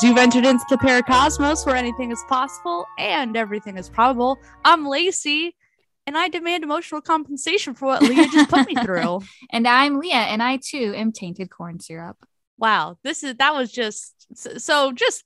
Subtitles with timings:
[0.00, 4.38] You've entered into the Paracosmos where anything is possible and everything is probable.
[4.64, 5.54] I'm Lacey,
[6.06, 9.20] and I demand emotional compensation for what Leah just put me through.
[9.50, 12.16] And I'm Leah, and I too am tainted corn syrup.
[12.56, 15.24] Wow, this is that was just so just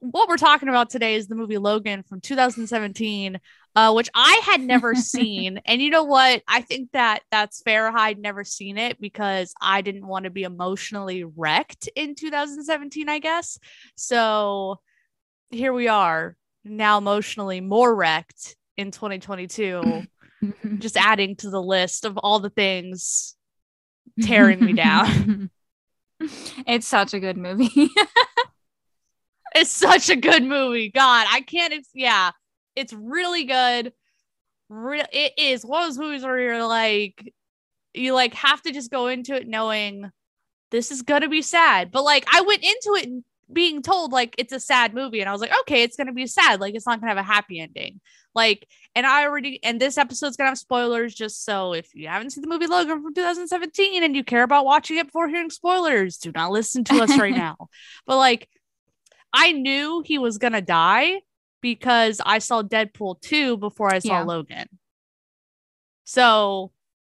[0.00, 3.38] what we're talking about today is the movie Logan from 2017,
[3.78, 5.60] uh, which I had never seen.
[5.64, 6.42] And you know what?
[6.48, 7.96] I think that that's fair.
[7.96, 13.20] I'd never seen it because I didn't want to be emotionally wrecked in 2017, I
[13.20, 13.56] guess.
[13.94, 14.80] So
[15.50, 20.02] here we are now emotionally more wrecked in 2022,
[20.78, 23.36] just adding to the list of all the things
[24.22, 25.50] tearing me down.
[26.66, 27.90] it's such a good movie.
[29.54, 30.90] it's such a good movie.
[30.90, 31.74] God, I can't.
[31.74, 32.32] Ex- yeah,
[32.78, 33.92] it's really good.
[34.68, 37.32] Re- it is one of those movies where you're like,
[37.94, 40.10] you like have to just go into it knowing
[40.70, 41.90] this is gonna be sad.
[41.90, 45.32] But like, I went into it being told like it's a sad movie, and I
[45.32, 46.60] was like, okay, it's gonna be sad.
[46.60, 48.00] Like, it's not gonna have a happy ending.
[48.34, 51.14] Like, and I already and this episode's gonna have spoilers.
[51.14, 54.64] Just so if you haven't seen the movie Logan from 2017 and you care about
[54.64, 57.56] watching it before hearing spoilers, do not listen to us right now.
[58.06, 58.48] But like
[59.32, 61.20] I knew he was gonna die
[61.60, 64.22] because I saw Deadpool 2 before I saw Yeah.
[64.24, 64.66] Logan.
[66.04, 66.72] So,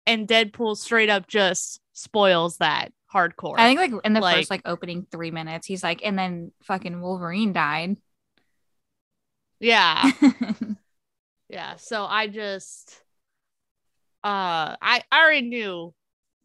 [0.07, 3.55] and Deadpool straight up just spoils that hardcore.
[3.59, 6.53] I think like in the Like- first like opening three minutes, he's like, and then
[6.65, 7.97] fucking Wolverine died.
[9.61, 10.11] yeah.
[11.49, 11.77] Yeah.
[11.77, 12.91] So I just
[14.25, 15.93] uh I, I already knew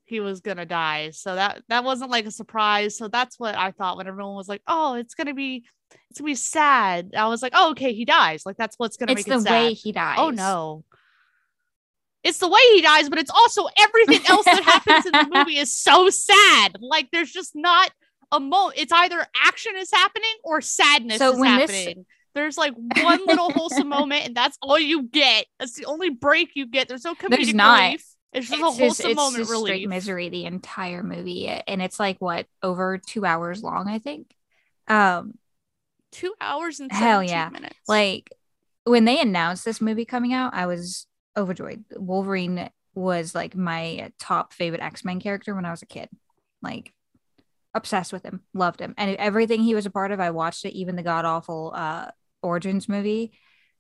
[0.03, 1.12] he was gonna die.
[1.12, 2.98] So that that wasn't like a surprise.
[2.98, 5.64] So that's what I thought when everyone was like, Oh, it's gonna be
[6.09, 7.11] it's gonna be sad.
[7.17, 8.45] I was like, Oh, okay, he dies.
[8.45, 9.52] Like that's what's gonna it's make the it sad.
[9.52, 10.17] way he dies.
[10.19, 10.83] Oh no.
[12.23, 15.57] It's the way he dies, but it's also everything else that happens in the movie
[15.57, 16.78] is so sad.
[16.81, 17.91] Like there's just not
[18.31, 18.79] a moment.
[18.79, 22.06] It's either action is happening or sadness So is when this- happening.
[22.35, 25.47] There's like one little wholesome moment, and that's all you get.
[25.57, 26.88] That's the only break you get.
[26.88, 27.81] There's no comedic There's not.
[27.85, 28.06] relief.
[28.31, 31.81] It's just a It's just, wholesome it's moment just straight misery the entire movie, and
[31.81, 34.28] it's like what over two hours long, I think.
[34.88, 35.33] Um,
[36.17, 37.50] Two hours and Hell 17 yeah.
[37.50, 37.79] minutes.
[37.88, 38.31] like
[38.85, 41.05] when they announced this movie coming out, I was
[41.35, 41.85] overjoyed.
[41.95, 46.09] Wolverine was like my top favorite X Men character when I was a kid.
[46.63, 46.91] Like
[47.73, 50.19] obsessed with him, loved him, and everything he was a part of.
[50.19, 52.09] I watched it, even the god awful uh,
[52.41, 53.33] Origins movie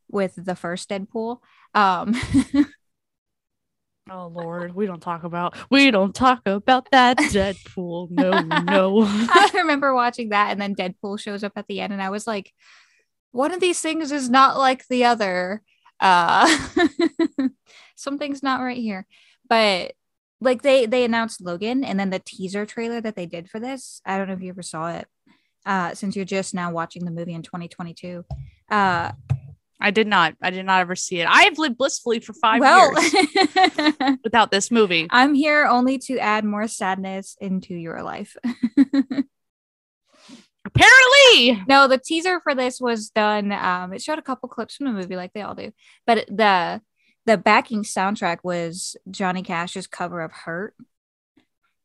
[0.09, 1.39] with the first Deadpool.
[1.73, 2.15] Um,
[4.11, 8.11] oh lord, we don't talk about we don't talk about that Deadpool.
[8.11, 9.03] No, no.
[9.05, 12.27] I remember watching that, and then Deadpool shows up at the end, and I was
[12.27, 12.51] like,
[13.31, 15.61] one of these things is not like the other.
[15.99, 16.47] Uh,
[17.95, 19.05] something's not right here.
[19.49, 19.93] But
[20.39, 24.01] like they they announced Logan, and then the teaser trailer that they did for this.
[24.05, 25.07] I don't know if you ever saw it.
[25.65, 28.23] Uh, since you're just now watching the movie in 2022.
[28.69, 29.11] Uh,
[29.79, 30.35] I did not.
[30.41, 31.27] I did not ever see it.
[31.27, 33.13] I have lived blissfully for five well, years
[34.23, 35.07] without this movie.
[35.11, 38.35] I'm here only to add more sadness into your life.
[40.65, 43.51] Apparently, No, the teaser for this was done.
[43.51, 45.71] Um, it showed a couple clips from the movie, like they all do.
[46.05, 46.81] But the
[47.25, 50.73] the backing soundtrack was Johnny Cash's cover of "Hurt,"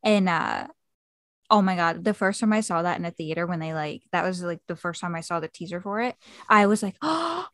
[0.02, 0.66] and uh,
[1.50, 4.02] oh my god, the first time I saw that in a theater when they like
[4.12, 6.16] that was like the first time I saw the teaser for it,
[6.48, 7.46] I was like, oh,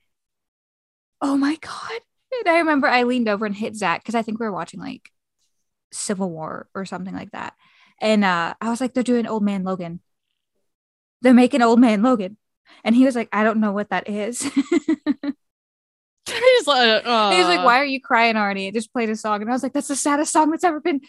[1.20, 2.00] oh my god!
[2.40, 4.80] And I remember I leaned over and hit Zach because I think we were watching
[4.80, 5.10] like
[5.92, 7.54] Civil War or something like that,
[8.00, 10.00] and uh, I was like, they're doing Old Man Logan
[11.22, 12.36] they're making old man Logan.
[12.84, 14.42] And he was like, I don't know what that is.
[14.42, 14.50] he
[16.28, 18.66] he's like, uh, was like, Why are you crying already?
[18.66, 19.40] It just played a song.
[19.40, 21.00] And I was like, That's the saddest song that's ever been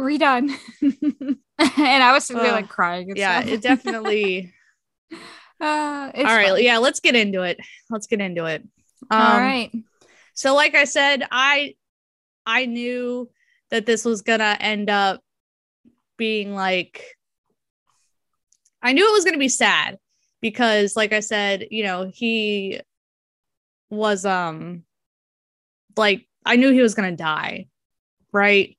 [0.00, 0.56] redone.
[0.82, 3.10] and I was sitting there like crying.
[3.10, 3.52] and Yeah, stuff.
[3.52, 4.52] it definitely.
[5.62, 6.62] Uh, All right, fun.
[6.62, 7.58] yeah, let's get into it.
[7.90, 8.66] Let's get into it.
[9.08, 9.70] Um, All right.
[10.34, 11.74] So, like I said, I
[12.46, 13.30] I knew
[13.70, 15.22] that this was gonna end up
[16.16, 17.16] being like
[18.82, 19.98] I knew it was gonna be sad
[20.40, 22.80] because, like I said, you know, he
[23.90, 24.84] was um
[25.96, 27.66] like I knew he was gonna die,
[28.32, 28.76] right?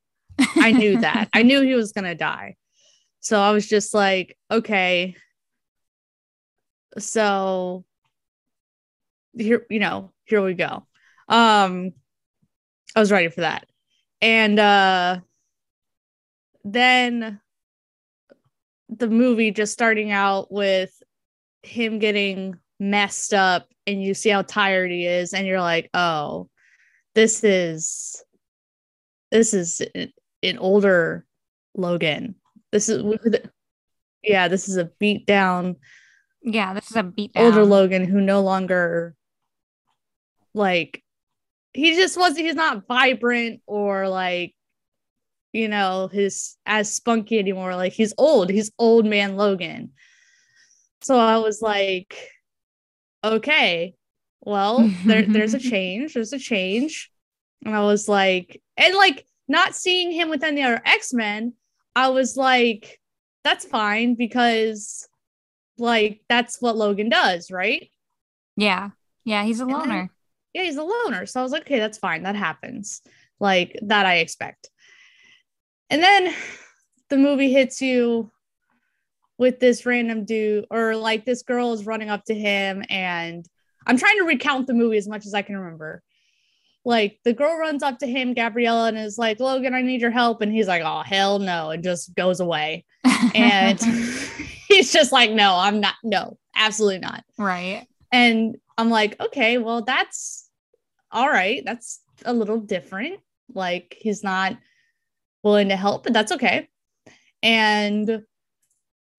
[0.56, 1.30] I knew that.
[1.34, 2.56] I knew he was gonna die.
[3.20, 5.16] So I was just like, okay.
[6.98, 7.86] So
[9.38, 10.86] here, you know, here we go.
[11.28, 11.94] Um
[12.96, 13.66] I was ready for that.
[14.22, 15.20] And uh
[16.64, 17.40] then
[18.90, 20.92] the movie just starting out with
[21.64, 26.50] him getting messed up and you see how tired he is and you're like, "Oh,
[27.16, 28.24] this is
[29.32, 30.12] this is an-
[30.44, 31.26] an older
[31.76, 32.36] Logan.
[32.72, 33.02] This is
[34.24, 35.78] yeah, this is a beat down
[36.44, 37.46] Yeah, this is a beat down.
[37.46, 39.16] older Logan who no longer
[40.54, 41.04] like
[41.74, 44.54] he just wasn't he's not vibrant or like
[45.54, 47.76] you know his as spunky anymore.
[47.76, 48.50] Like he's old.
[48.50, 49.92] He's old man Logan.
[51.02, 52.16] So I was like
[53.24, 53.94] okay
[54.42, 56.14] well there, there's a change.
[56.14, 57.10] There's a change.
[57.66, 61.54] And I was like and like not seeing him with any other X-Men
[61.96, 63.00] I was like
[63.44, 65.08] that's fine because
[65.78, 67.90] like that's what Logan does right?
[68.58, 68.90] Yeah.
[69.24, 70.10] Yeah, he's a loner.
[70.54, 71.26] Yeah, he's a loner.
[71.26, 72.24] So I was like, okay, that's fine.
[72.24, 73.02] That happens.
[73.40, 74.70] Like that I expect.
[75.90, 76.34] And then
[77.10, 78.32] the movie hits you
[79.38, 83.46] with this random dude, or like this girl is running up to him, and
[83.88, 86.04] I'm trying to recount the movie as much as I can remember.
[86.86, 90.12] Like the girl runs up to him, Gabriella, and is like, Logan, I need your
[90.12, 90.42] help.
[90.42, 92.86] And he's like, Oh, hell no, and just goes away.
[93.36, 93.80] And
[94.68, 97.24] he's just like, No, I'm not, no, absolutely not.
[97.38, 97.86] right.
[98.12, 100.50] And I'm like, okay, well, that's
[101.12, 101.62] all right.
[101.64, 103.20] That's a little different.
[103.54, 104.58] Like, he's not
[105.44, 106.68] willing to help, but that's okay.
[107.44, 108.24] And,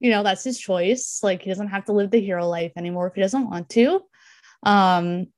[0.00, 1.20] you know, that's his choice.
[1.22, 4.00] Like, he doesn't have to live the hero life anymore if he doesn't want to.
[4.64, 5.28] Um,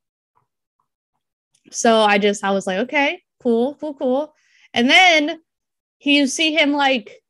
[1.70, 4.34] so I just, I was like, okay, cool, cool, cool.
[4.72, 5.38] And then
[6.00, 7.20] you see him like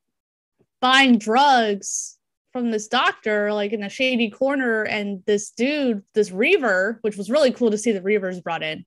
[0.80, 2.13] buying drugs
[2.54, 7.28] from this doctor, like in a shady corner, and this dude, this Reaver, which was
[7.30, 8.86] really cool to see the Reavers brought in,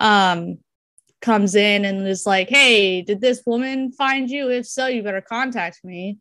[0.00, 0.58] um,
[1.22, 4.50] comes in and is like, Hey, did this woman find you?
[4.50, 6.18] If so, you better contact me.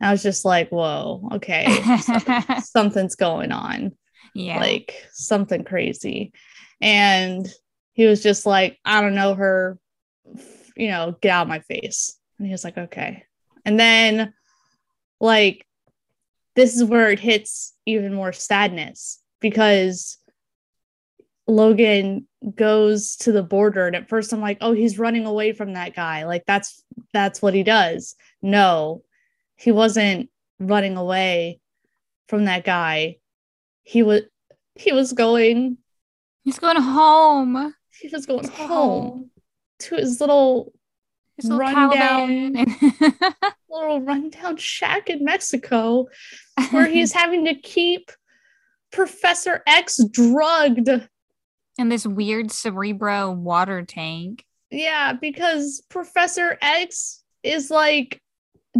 [0.00, 3.92] And I was just like, Whoa, okay, so- something's going on
[4.34, 4.60] yeah.
[4.60, 6.32] like something crazy.
[6.80, 7.48] And
[7.92, 9.78] he was just like, I don't know her,
[10.76, 12.16] you know, get out of my face.
[12.38, 13.24] And he was like, okay.
[13.64, 14.32] And then,
[15.20, 15.66] like,
[16.56, 20.18] this is where it hits even more sadness because
[21.46, 25.74] Logan goes to the border and at first I'm like, oh, he's running away from
[25.74, 26.24] that guy.
[26.24, 26.82] Like that's
[27.12, 28.14] that's what he does.
[28.42, 29.02] No,
[29.56, 31.60] he wasn't running away
[32.28, 33.16] from that guy.
[33.82, 34.22] He was
[34.74, 35.78] he was going
[36.44, 37.74] he's going home.
[38.00, 39.30] he was going Let's home
[39.80, 40.72] to his little
[41.42, 42.54] His little Rundown.
[43.70, 46.06] little rundown shack in Mexico
[46.70, 48.10] where he's having to keep
[48.92, 50.88] Professor X drugged.
[51.78, 54.44] in this weird cerebro water tank.
[54.70, 58.20] Yeah, because Professor X is like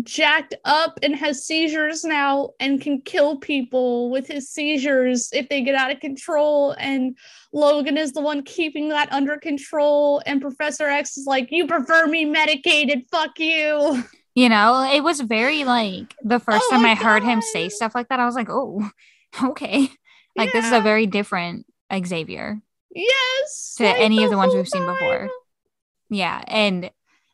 [0.03, 5.63] jacked up and has seizures now and can kill people with his seizures if they
[5.63, 6.73] get out of control.
[6.79, 7.17] And
[7.53, 10.23] Logan is the one keeping that under control.
[10.27, 14.05] And Professor X is like, You prefer me medicated, fuck you.
[14.35, 17.95] You know, it was very like the first Oh time I heard him say stuff
[17.95, 18.89] like that, I was like, oh,
[19.43, 19.91] okay.
[20.37, 22.61] Like this is a very different Xavier.
[22.95, 23.75] Yes.
[23.79, 25.29] To like any of the ones we've seen before.
[26.09, 26.43] Yeah.
[26.47, 26.91] And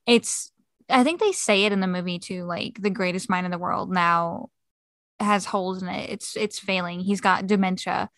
[0.07, 0.51] it's,
[0.89, 3.59] I think they say it in the movie too, like the greatest mind in the
[3.59, 4.51] world now
[5.19, 6.11] has holes in it.
[6.11, 7.01] It's, it's failing.
[7.01, 8.11] He's got dementia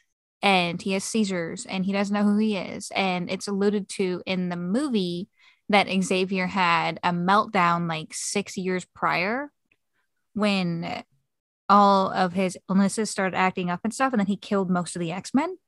[0.43, 2.91] and he has seizures and he doesn't know who he is.
[2.95, 5.29] And it's alluded to in the movie
[5.69, 9.51] that Xavier had a meltdown like six years prior
[10.35, 11.05] when
[11.69, 14.13] all of his illnesses started acting up and stuff.
[14.13, 15.59] And then he killed most of the X Men.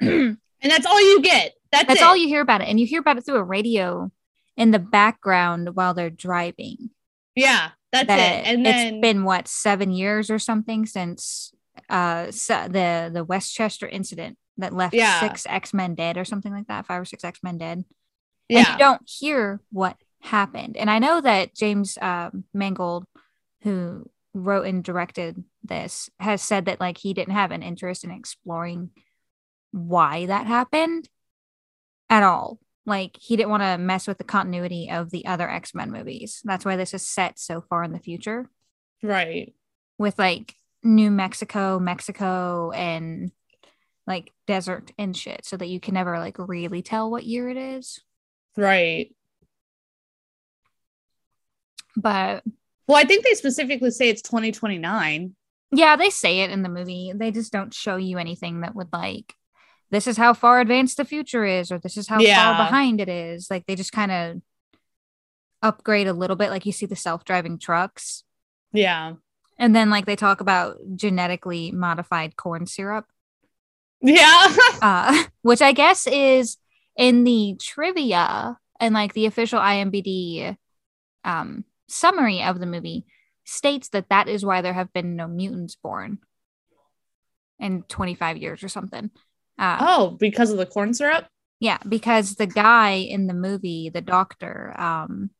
[0.60, 1.54] And that's all you get.
[1.70, 2.68] That's, That's all you hear about it.
[2.68, 4.10] And you hear about it through a radio
[4.58, 6.90] in the background while they're driving.
[7.34, 8.46] Yeah, that's that it.
[8.46, 11.54] And then it's been what seven years or something since
[11.88, 15.20] uh the the Westchester incident that left Yeah.
[15.20, 17.78] six X Men dead or something like that, five or six X Men dead.
[17.78, 17.86] And
[18.66, 18.72] yeah.
[18.72, 20.76] you don't hear what happened.
[20.76, 23.04] And I know that James um, Mangold,
[23.62, 28.10] who wrote and directed this, has said that like he didn't have an interest in
[28.10, 28.90] exploring
[29.70, 31.08] why that happened
[32.10, 32.58] at all.
[32.88, 36.40] Like he didn't want to mess with the continuity of the other X Men movies.
[36.44, 38.48] That's why this is set so far in the future
[39.02, 39.54] Right.
[39.98, 43.30] with like New Mexico, Mexico, and
[44.06, 47.56] like desert and shit, so that you can never like really tell what year it
[47.58, 48.00] is.
[48.56, 49.14] Right.
[51.96, 52.44] But
[52.86, 55.34] Well, I think they specifically say it's 2029.
[55.72, 57.12] Yeah, they say it in the movie.
[57.14, 59.34] They just don't show you anything that would like
[59.90, 62.56] this is how far advanced the future is or this is how Yeah.
[62.56, 63.48] far behind it is.
[63.50, 64.36] Like they just kind of
[65.62, 68.24] upgrade a little bit like you see the self-driving trucks.
[68.72, 69.14] Yeah.
[69.58, 73.06] And then like they talk about genetically modified corn syrup,
[74.00, 74.54] Yeah.
[74.82, 76.56] uh which I guess is
[76.96, 80.56] in the trivia and like the official IMBD
[81.24, 83.06] um summary of the movie
[83.44, 86.18] states that that is why there have been no mutants born
[87.58, 89.10] in 25 years or something.
[89.58, 91.26] Uh, Oh, because of the corn syrup?
[91.60, 95.30] Yeah, because the guy in the movie, the doctor, um,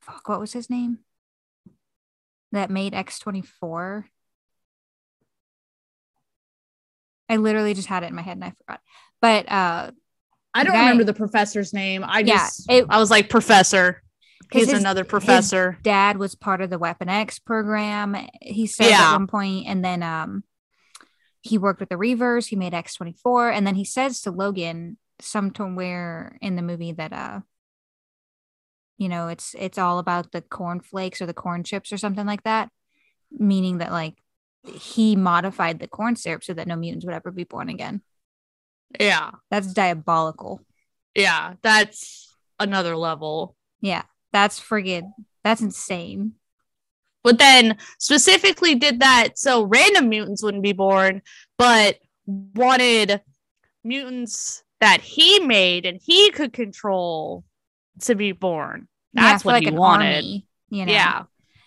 [0.00, 0.98] fuck, what was his name?
[2.52, 4.04] That made X24.
[7.28, 8.80] I literally just had it in my head and I forgot.
[9.20, 9.90] But uh
[10.54, 12.02] I don't Guy- remember the professor's name.
[12.02, 14.02] I Yeah, just it- I was like professor.
[14.50, 15.78] He's his- another professor.
[15.82, 18.16] dad was part of the Weapon X program.
[18.40, 19.10] He said Yeah.
[19.10, 20.42] at one point, and then um
[21.42, 26.38] he worked with the Reavers, he made X24, and then he says to Logan somewhere
[26.40, 27.40] in the movie that uh
[28.98, 32.26] you know it's it's all about the corn flakes or the corn chips or something
[32.26, 32.68] like that
[33.32, 34.14] meaning that like
[34.64, 38.00] he modified the corn syrup so that no mutants would ever be born again
[39.00, 39.30] yeah.
[39.50, 40.60] that's diabolical
[41.14, 41.54] Yeah.
[41.62, 43.56] That's another level.
[43.80, 44.02] yeah
[44.32, 45.10] that's friggin
[45.42, 46.34] that's insane
[47.24, 51.22] But then specifically did that so random mutants wouldn't be born,
[51.56, 53.20] but wanted
[53.84, 57.44] mutants that he made and he could control
[58.02, 58.88] to be born.
[59.12, 60.14] Yeah, That's for, what like he wanted.
[60.16, 61.22] army, you know Yeah.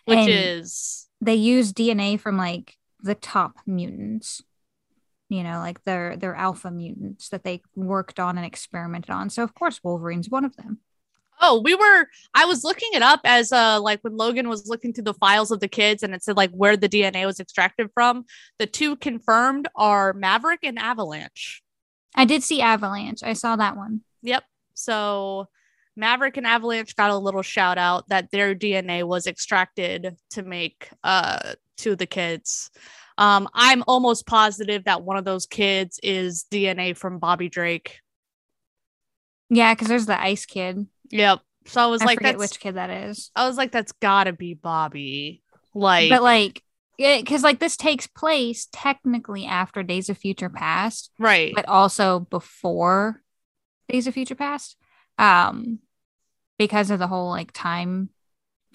[0.06, 4.42] Which And- is they use DNA from like the top mutants.
[5.30, 9.30] You know, like their their alpha mutants that they worked on and experimented on.
[9.30, 10.80] So of course Wolverine's one of them.
[11.42, 14.94] Oh, we were I was looking it up as uh like when Logan was looking
[14.94, 17.90] through the files of the kids and it said like where the DNA was extracted
[17.94, 18.26] from.
[18.60, 21.62] The two confirmed are Maverick and Avalanche.
[22.16, 23.24] I did see Avalanche.
[23.24, 24.02] I saw that one.
[24.22, 24.44] Yep.
[24.76, 25.48] So
[25.96, 30.90] Maverick and Avalanche got a little shout out that their DNA was extracted to make
[31.04, 32.70] uh to the kids.
[33.18, 38.00] Um, I'm almost positive that one of those kids is DNA from Bobby Drake.
[39.50, 40.88] Yeah, because there's the ice kid.
[41.12, 41.40] Yep.
[41.68, 43.32] So I was I like, forget which kid that is.
[43.36, 45.44] I was like, that's gotta be Bobby.
[45.74, 46.64] Like, but like
[46.98, 51.54] because like this takes place technically after Days of Future Past, right.
[51.56, 53.22] but also before
[53.90, 54.78] Days of Future Past.
[55.18, 55.80] Um
[56.58, 58.10] because of the whole like time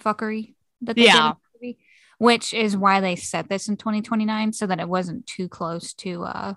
[0.03, 1.33] fuckery that they did Yeah.
[1.55, 1.77] movie,
[2.17, 6.23] which is why they set this in 2029 so that it wasn't too close to
[6.23, 6.53] uh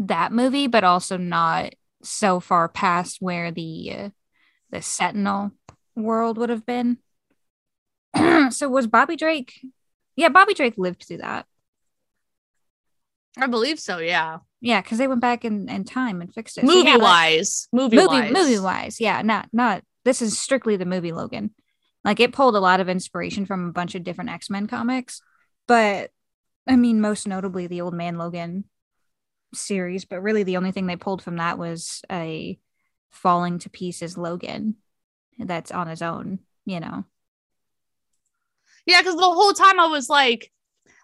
[0.00, 4.08] that movie, but also not so far past where the uh,
[4.70, 5.52] the Sentinel
[5.94, 6.98] world would have been.
[8.50, 9.60] so was Bobby Drake?
[10.16, 11.46] Yeah, Bobby Drake lived through that.
[13.36, 13.98] I believe so.
[13.98, 14.38] Yeah.
[14.60, 16.62] Yeah, because they went back in, in time and fixed it.
[16.62, 20.38] So, movie yeah, that- wise, movie, movie wise, movie wise yeah not not this is
[20.38, 21.50] strictly the movie logan
[22.04, 25.20] like it pulled a lot of inspiration from a bunch of different x-men comics
[25.66, 26.10] but
[26.66, 28.64] i mean most notably the old man logan
[29.54, 32.58] series but really the only thing they pulled from that was a
[33.10, 34.76] falling to pieces logan
[35.38, 37.04] that's on his own you know
[38.86, 40.50] Yeah, because the whole time I was like,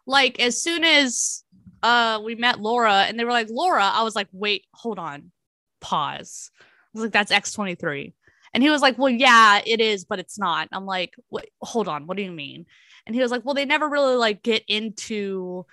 [0.06, 1.44] like as soon as
[1.82, 5.32] uh we met Laura and they were like Laura, I was like, wait, hold on,
[5.80, 6.50] pause.
[6.60, 8.14] I was like, that's X twenty three,
[8.52, 10.68] and he was like, well, yeah, it is, but it's not.
[10.72, 12.66] I'm like, wait, hold on, what do you mean?
[13.06, 15.66] And he was like, well, they never really like get into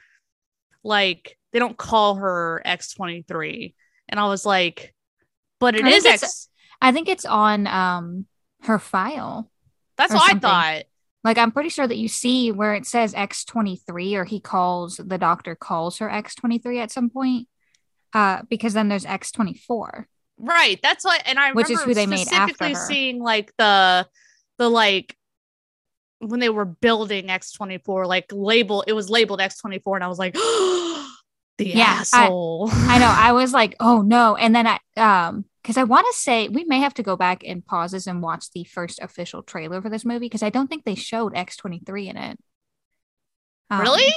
[0.83, 3.75] like they don't call her X twenty three,
[4.09, 4.93] and I was like,
[5.61, 6.21] but it I is think
[6.81, 8.25] i think it's on um
[8.63, 9.49] her file
[9.97, 10.49] That's what something.
[10.49, 10.83] I thought.
[11.23, 15.17] Like I'm pretty sure that you see where it says X23 or he calls the
[15.19, 17.47] doctor calls her X23 at some point.
[18.11, 20.05] Uh because then there's X24.
[20.39, 20.79] Right.
[20.81, 24.07] That's what, and I Which is who they made after specifically seeing like the
[24.57, 25.15] the like
[26.19, 30.33] when they were building X24, like label it was labeled X24, and I was like,
[31.59, 32.69] the Yeah, I- asshole.
[32.71, 33.13] I know.
[33.15, 36.63] I was like, "Oh no." And then I um cuz I want to say we
[36.63, 39.89] may have to go back and pause this and watch the first official trailer for
[39.89, 42.39] this movie because I don't think they showed X23 in it.
[43.69, 44.13] Um, really?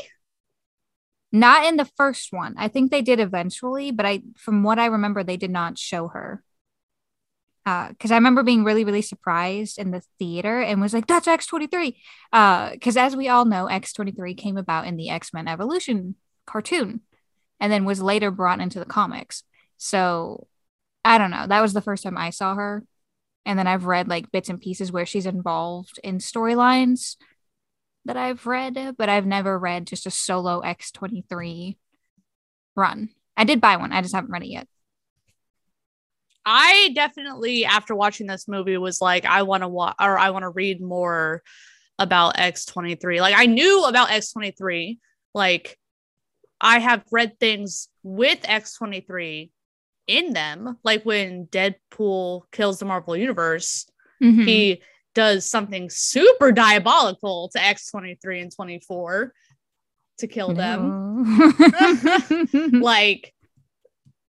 [1.33, 2.55] Not in the first one.
[2.57, 6.09] I think they did eventually, but I from what I remember they did not show
[6.09, 6.43] her.
[7.67, 11.27] Uh cuz I remember being really really surprised in the theater and was like that's
[11.27, 11.97] X23.
[12.33, 16.15] Uh cuz as we all know X23 came about in the X-Men Evolution
[16.47, 17.01] cartoon
[17.61, 19.43] and then was later brought into the comics.
[19.77, 20.47] So
[21.05, 21.47] I don't know.
[21.47, 22.83] That was the first time I saw her.
[23.47, 27.17] And then I've read like bits and pieces where she's involved in storylines
[28.07, 31.77] that I've read, but I've never read just a solo X23
[32.75, 33.11] run.
[33.37, 33.93] I did buy one.
[33.93, 34.69] I just haven't read it yet.
[36.47, 40.43] I definitely, after watching this movie, was like, I want to watch or I want
[40.43, 41.43] to read more
[41.99, 43.21] about X23.
[43.21, 44.99] Like, I knew about X23.
[45.33, 45.79] Like,
[46.61, 49.51] I have read things with X23
[50.07, 50.79] in them.
[50.85, 53.87] Like, when Deadpool kills the Marvel Universe,
[54.23, 54.47] Mhm.
[54.47, 54.83] he
[55.15, 59.33] does something super diabolical to X23 and 24
[60.19, 61.25] to kill them.
[61.39, 61.53] No.
[62.81, 63.33] like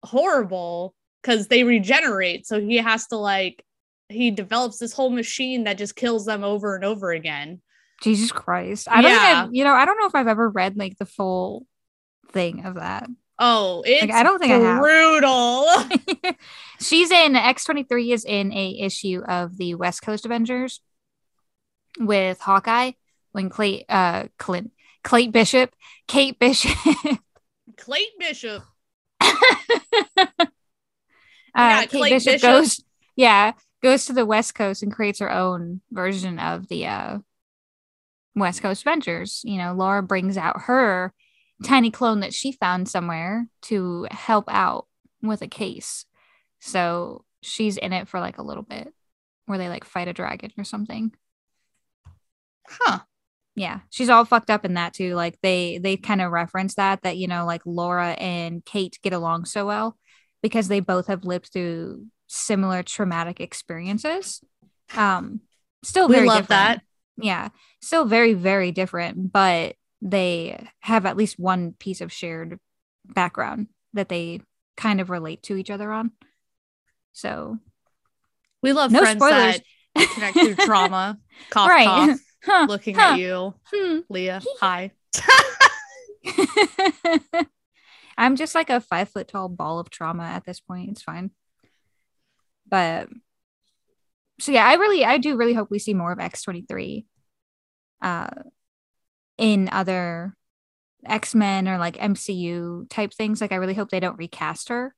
[0.04, 2.46] horrible because they regenerate.
[2.46, 3.64] So he has to like
[4.08, 7.60] he develops this whole machine that just kills them over and over again.
[8.02, 8.88] Jesus Christ.
[8.90, 9.44] I don't Yeah.
[9.44, 11.66] I've, you know, I don't know if I've ever read like the full
[12.30, 13.08] thing of that.
[13.38, 15.66] Oh, it's I don't think brutal.
[16.80, 20.80] She's in X23 is in a issue of the West Coast Avengers
[21.99, 22.92] with Hawkeye
[23.33, 24.73] when Clay uh Clint
[25.04, 25.75] Kate Bishop,
[26.07, 26.76] Kate Bishop
[27.76, 28.62] Clayton Bishop.
[29.21, 30.47] uh,
[31.54, 32.42] Yeah, Kate Clayton Bishop, Bishop.
[32.42, 32.85] goes,
[33.16, 33.52] yeah,
[33.83, 37.18] goes to the West Coast and creates her own version of the uh,
[38.35, 39.42] West Coast Ventures.
[39.45, 41.12] You know, Laura brings out her
[41.64, 44.86] tiny clone that she found somewhere to help out
[45.22, 46.04] with a case.
[46.60, 48.92] So she's in it for like a little bit
[49.46, 51.12] where they like fight a dragon or something.
[52.68, 53.00] Huh.
[53.54, 55.14] Yeah, she's all fucked up in that too.
[55.14, 59.12] Like they they kind of reference that that you know like Laura and Kate get
[59.12, 59.96] along so well
[60.42, 64.40] because they both have lived through similar traumatic experiences.
[64.96, 65.40] Um,
[65.82, 66.80] still We very love different.
[66.80, 66.82] that.
[67.16, 67.48] Yeah,
[67.82, 72.59] still very very different, but they have at least one piece of shared
[73.05, 74.40] background that they
[74.76, 76.12] kind of relate to each other on.
[77.12, 77.59] So
[78.62, 79.61] We love No friends spoilers.
[79.95, 81.19] that connect through trauma.
[81.50, 82.21] Cough, right, cough.
[82.45, 82.67] huh?
[82.69, 83.12] Looking huh.
[83.14, 83.99] at you, Hmm.
[84.09, 84.40] Leah.
[84.61, 84.93] Hi.
[88.17, 90.90] I'm just like a five foot tall ball of trauma at this point.
[90.90, 91.31] It's fine.
[92.69, 93.09] But
[94.40, 97.05] so yeah, I really I do really hope we see more of X23
[98.02, 98.28] uh
[99.38, 100.35] in other
[101.07, 103.40] X-Men or like MCU type things.
[103.40, 104.95] Like I really hope they don't recast her.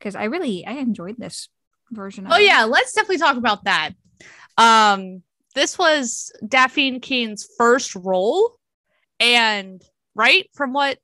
[0.00, 1.48] Cause I really I enjoyed this
[1.90, 2.44] version of Oh it.
[2.46, 3.90] yeah, let's definitely talk about that.
[4.56, 5.22] Um,
[5.54, 8.56] this was Dafne Keen's first role,
[9.18, 9.82] and
[10.14, 10.96] right from what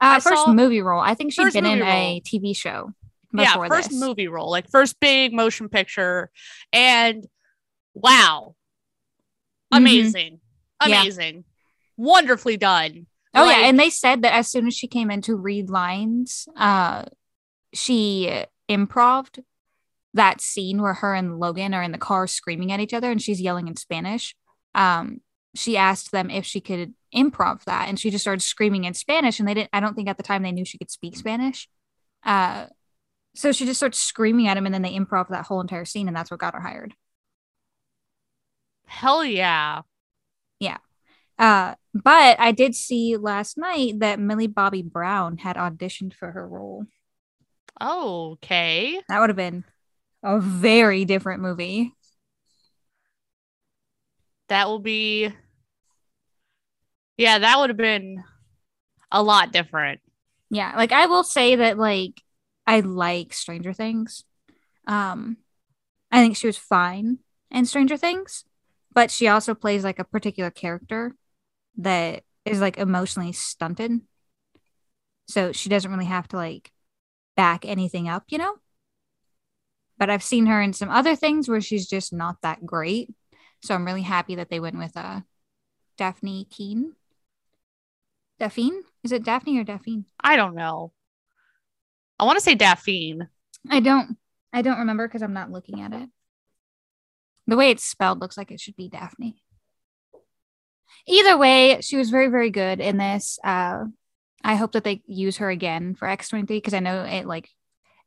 [0.00, 1.00] Uh, I first saw- movie role.
[1.00, 2.20] I think she'd been in movie a.
[2.22, 2.90] TV show.
[3.34, 4.00] yeah, first this.
[4.00, 6.30] movie role, like first big motion picture,
[6.72, 7.26] and
[7.94, 8.54] wow,
[9.72, 9.76] Mhm.
[9.76, 10.40] amazing,
[10.86, 11.02] Yeah.
[12.00, 13.06] Wonderfully done.
[13.34, 15.70] Oh Like- yeah, and they said that as soon as she came in to read
[15.70, 17.04] lines, uh,
[17.72, 19.40] she improved
[20.14, 23.22] that scene where her and Logan are in the car screaming at each other, and
[23.22, 24.34] she's yelling in Spanish.
[24.74, 25.20] Um,
[25.54, 29.38] she asked them if she could improv that, and she just started screaming in Spanish,
[29.38, 29.70] and they didn't.
[29.72, 31.68] I don't think at the time they knew she could speak Spanish.
[32.24, 32.66] Uh,
[33.34, 36.08] so she just starts screaming at him, and then they improv that whole entire scene,
[36.08, 36.94] and that's what got her hired.
[38.86, 39.82] Hell yeah.
[40.58, 40.78] yeah!
[41.40, 46.46] Uh, but I did see last night that Millie Bobby Brown had auditioned for her
[46.46, 46.84] role.
[47.80, 49.64] Okay, That would have been
[50.22, 51.94] a very different movie.
[54.48, 55.30] that will be.
[57.16, 58.22] Yeah, that would have been
[59.12, 60.00] a lot different.
[60.50, 62.22] Yeah, like I will say that like
[62.66, 64.24] I like Stranger Things.
[64.86, 65.38] Um
[66.12, 68.44] I think she was fine in Stranger Things,
[68.94, 71.16] but she also plays like a particular character
[71.82, 74.00] that is like emotionally stunted.
[75.28, 76.72] So she doesn't really have to like
[77.36, 78.56] back anything up, you know?
[79.98, 83.10] But I've seen her in some other things where she's just not that great.
[83.62, 85.20] So I'm really happy that they went with uh
[85.98, 86.94] Dafne Keen.
[88.38, 88.72] Daphne?
[89.04, 90.04] Is it Daphne or Daphne?
[90.18, 90.92] I don't know.
[92.18, 93.20] I want to say Daphne.
[93.68, 94.16] I don't
[94.52, 96.08] I don't remember because I'm not looking at it.
[97.46, 99.42] The way it's spelled looks like it should be Daphne.
[101.06, 103.38] Either way, she was very, very good in this.
[103.42, 103.84] Uh
[104.42, 107.50] I hope that they use her again for X23 because I know it like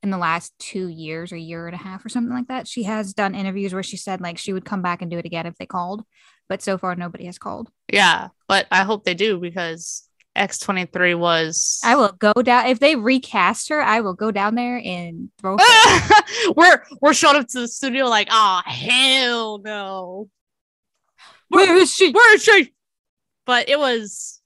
[0.02, 2.68] in the last two years or year and a half or something like that.
[2.68, 5.26] She has done interviews where she said like she would come back and do it
[5.26, 6.04] again if they called,
[6.50, 7.70] but so far nobody has called.
[7.92, 11.80] Yeah, but I hope they do because X23 was.
[11.84, 15.58] I will go down if they recast her, I will go down there and throw
[15.58, 16.24] her.
[16.56, 20.30] we're we're showing up to the studio like, oh hell no.
[21.50, 22.12] Where is she?
[22.12, 22.74] Where is she?
[23.46, 24.42] But it was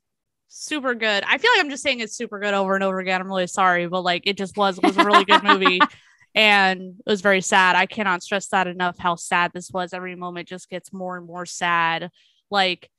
[0.48, 1.24] super good.
[1.26, 3.22] I feel like I'm just saying it's super good over and over again.
[3.22, 5.80] I'm really sorry, but like it just was it was a really good movie.
[6.36, 7.76] And it was very sad.
[7.76, 9.92] I cannot stress that enough how sad this was.
[9.92, 12.12] Every moment just gets more and more sad.
[12.52, 12.92] Like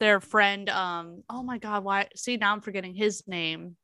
[0.00, 3.76] their friend, um, oh my god, why see now I'm forgetting his name.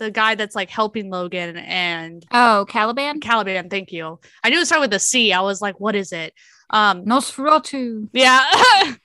[0.00, 3.20] The guy that's like helping Logan and Oh, Caliban?
[3.20, 4.20] Caliban, thank you.
[4.44, 5.32] I knew it started with a C.
[5.32, 6.34] I was like, what is it?
[6.68, 8.10] Um, Nosferatu.
[8.12, 8.44] yeah.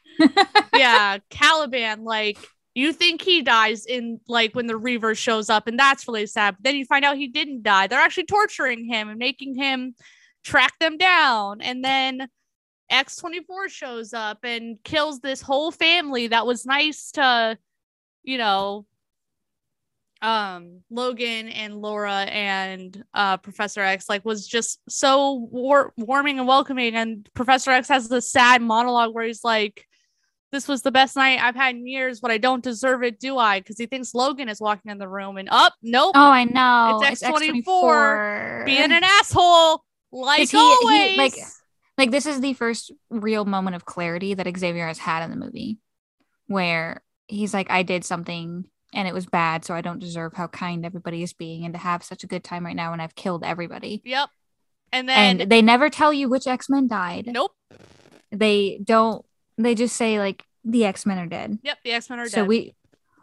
[0.74, 2.38] yeah, Caliban, like
[2.78, 6.56] you think he dies in like when the Reavers shows up, and that's really sad.
[6.58, 7.88] But then you find out he didn't die.
[7.88, 9.96] They're actually torturing him and making him
[10.44, 11.62] track them down.
[11.62, 12.28] And then
[12.92, 17.58] X24 shows up and kills this whole family that was nice to,
[18.24, 18.86] you know,
[20.22, 26.48] um Logan and Laura and uh Professor X like was just so war- warming and
[26.48, 29.86] welcoming and Professor X has this sad monologue where he's like
[30.52, 33.38] this was the best night I've had in years but I don't deserve it do
[33.38, 33.60] I?
[33.60, 36.14] Because he thinks Logan is walking in the room and up nope.
[36.16, 37.00] Oh, I know.
[37.04, 41.34] It's X24 being an asshole like he- always he, like-
[41.98, 45.36] like this is the first real moment of clarity that Xavier has had in the
[45.36, 45.80] movie
[46.48, 50.48] where he's like I did something and it was bad so I don't deserve how
[50.48, 53.16] kind everybody is being and to have such a good time right now when I've
[53.16, 54.02] killed everybody.
[54.06, 54.30] yep.
[54.94, 57.28] And then and they never tell you which X-Men died.
[57.28, 57.52] nope.
[58.32, 59.26] They don't
[59.58, 61.60] they just say like the X-Men are dead.
[61.64, 62.76] yep the X-Men are So dead So we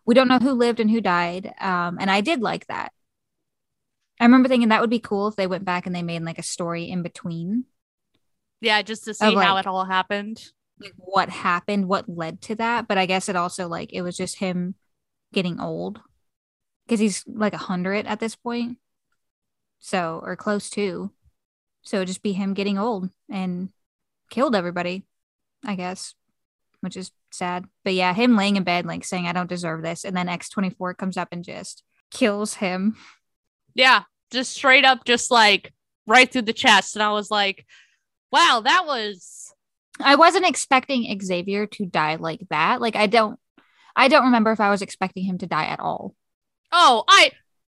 [0.07, 1.53] we don't know who lived and who died.
[1.61, 2.93] Um and I did like that.
[4.21, 6.39] I remember thinking that would be cool if they went back and they made like
[6.39, 7.65] a story in between
[8.61, 10.43] yeah just to see how like- it all happened
[10.81, 12.89] like what happened, what led to that.
[12.89, 14.75] But I guess it also like it was just him
[15.33, 16.01] getting old
[16.85, 18.79] because he's like a hundred at this point,
[19.79, 21.13] so or close to.
[21.83, 23.69] So it'd just be him getting old and
[24.31, 25.05] killed everybody,
[25.65, 26.17] I guess,
[26.85, 27.65] which is sad.
[27.83, 30.49] But yeah, him laying in bed like saying I don't deserve this, and then X
[30.49, 32.97] twenty four comes up and just kills him.
[33.75, 35.73] Yeah, just straight up, just like
[36.07, 36.95] right through the chest.
[36.95, 37.67] And I was like,
[38.31, 39.53] wow, that was
[40.01, 42.81] I wasn't expecting Xavier to die like that.
[42.81, 43.39] Like I don't,
[43.97, 46.15] I don't remember if I was expecting him to die at all.
[46.73, 47.31] oh, I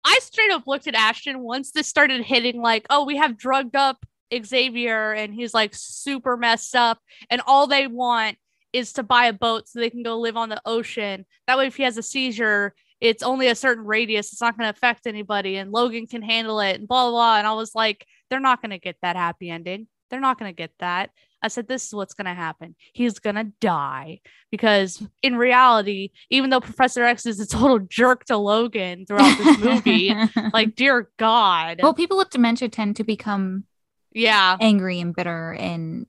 [0.03, 3.75] I straight up looked at Ashton once this started hitting like, oh, we have drugged
[3.75, 8.37] up Xavier and he's like super messed up, and all they want
[8.73, 11.25] is to buy a boat so they can go live on the ocean.
[11.47, 14.31] That way, if he has a seizure, it's only a certain radius.
[14.31, 17.11] It's not going to affect anybody, and Logan can handle it, and blah blah.
[17.11, 17.37] blah.
[17.37, 19.87] And I was like, they're not going to get that happy ending.
[20.09, 21.11] They're not going to get that.
[21.41, 22.75] I said, this is what's going to happen.
[22.93, 28.25] He's going to die because in reality, even though Professor X is a total jerk
[28.25, 30.13] to Logan throughout this movie,
[30.53, 31.79] like, dear God.
[31.83, 33.65] well, people with dementia tend to become
[34.13, 34.57] yeah.
[34.59, 36.07] angry and bitter and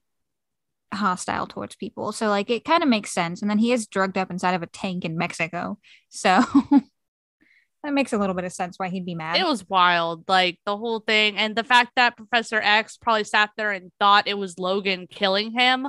[0.92, 2.12] hostile towards people.
[2.12, 3.42] So like it kind of makes sense.
[3.42, 5.78] And then he is drugged up inside of a tank in Mexico.
[6.08, 6.40] So
[7.82, 9.38] that makes a little bit of sense why he'd be mad.
[9.38, 11.36] It was wild, like the whole thing.
[11.36, 15.52] And the fact that Professor X probably sat there and thought it was Logan killing
[15.52, 15.88] him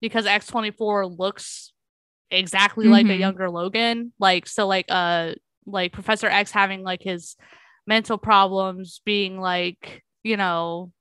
[0.00, 1.72] because X24 looks
[2.30, 3.18] exactly like a Mhm.
[3.18, 4.12] younger Logan.
[4.18, 5.34] Like, so, like, uh,
[5.66, 7.36] like Professor X having like his
[7.86, 10.92] mental problems being like, you know,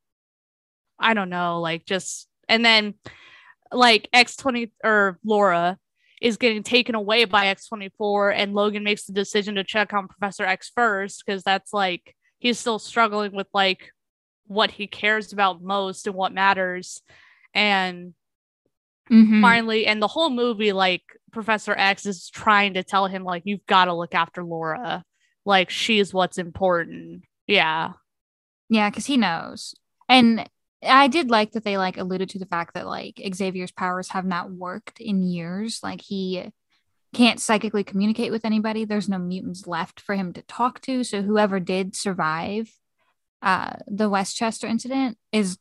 [1.00, 2.94] I don't know, like just, and then
[3.72, 5.78] like X20 or Laura
[6.22, 10.44] is getting taken away by X24 and Logan makes the decision to check on Professor
[10.44, 13.92] X first because that's like he's still struggling with like
[14.48, 17.02] what he cares about most and what matters
[17.54, 18.14] and
[19.10, 19.42] Mhm.
[19.42, 23.66] finally and the whole movie like Professor X is trying to tell him like you've
[23.66, 25.04] got to look after Laura
[25.46, 27.94] like she's what's important yeah
[28.70, 29.76] Yeah, because he knows.
[30.10, 30.50] And
[30.84, 34.26] I did like that they like alluded to the fact that like Xavier's powers have
[34.26, 35.80] not worked in years.
[35.82, 36.52] Like he
[37.14, 38.86] can't psychically communicate with anybody.
[38.86, 41.04] There's no mutants left for him to talk to.
[41.04, 42.72] So whoever did survive
[43.42, 45.58] uh the Westchester incident is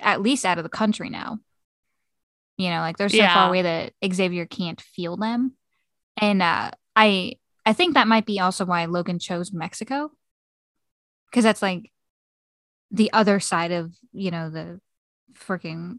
[0.00, 1.38] at least out of the country now.
[2.58, 3.34] You know, like they're so Yeah.
[3.34, 5.52] far away that Xavier can't feel them.
[6.16, 7.34] And uh I
[7.66, 10.10] I think that might be also why Logan chose Mexico.
[11.32, 11.90] Cause that's like
[12.90, 14.80] the other side of you know the
[15.34, 15.98] freaking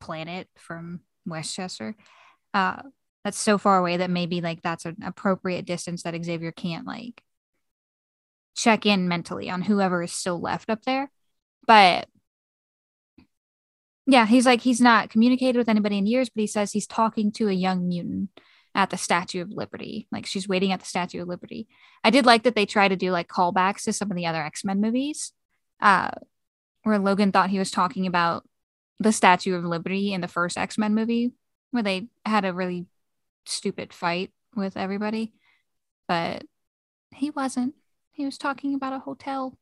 [0.00, 1.96] planet from Westchester.
[2.54, 2.82] Uh,
[3.24, 7.22] that's so far away that maybe like that's an appropriate distance that Xavier can't like
[8.56, 11.10] check in mentally on whoever is still left up there.
[11.66, 12.08] But
[14.06, 17.30] yeah, he's like he's not communicated with anybody in years, but he says he's talking
[17.32, 18.30] to a young mutant
[18.74, 20.06] at the Statue of Liberty.
[20.10, 21.68] Like she's waiting at the Statue of Liberty.
[22.04, 24.42] I did like that they try to do like callbacks to some of the other
[24.42, 25.32] X-Men movies
[25.80, 26.10] uh,
[26.82, 28.46] where Logan thought he was talking about
[29.00, 31.32] the Statue of Liberty in the first X Men movie,
[31.70, 32.86] where they had a really
[33.46, 35.32] stupid fight with everybody.
[36.08, 36.44] But
[37.14, 37.74] he wasn't.
[38.10, 39.56] He was talking about a hotel.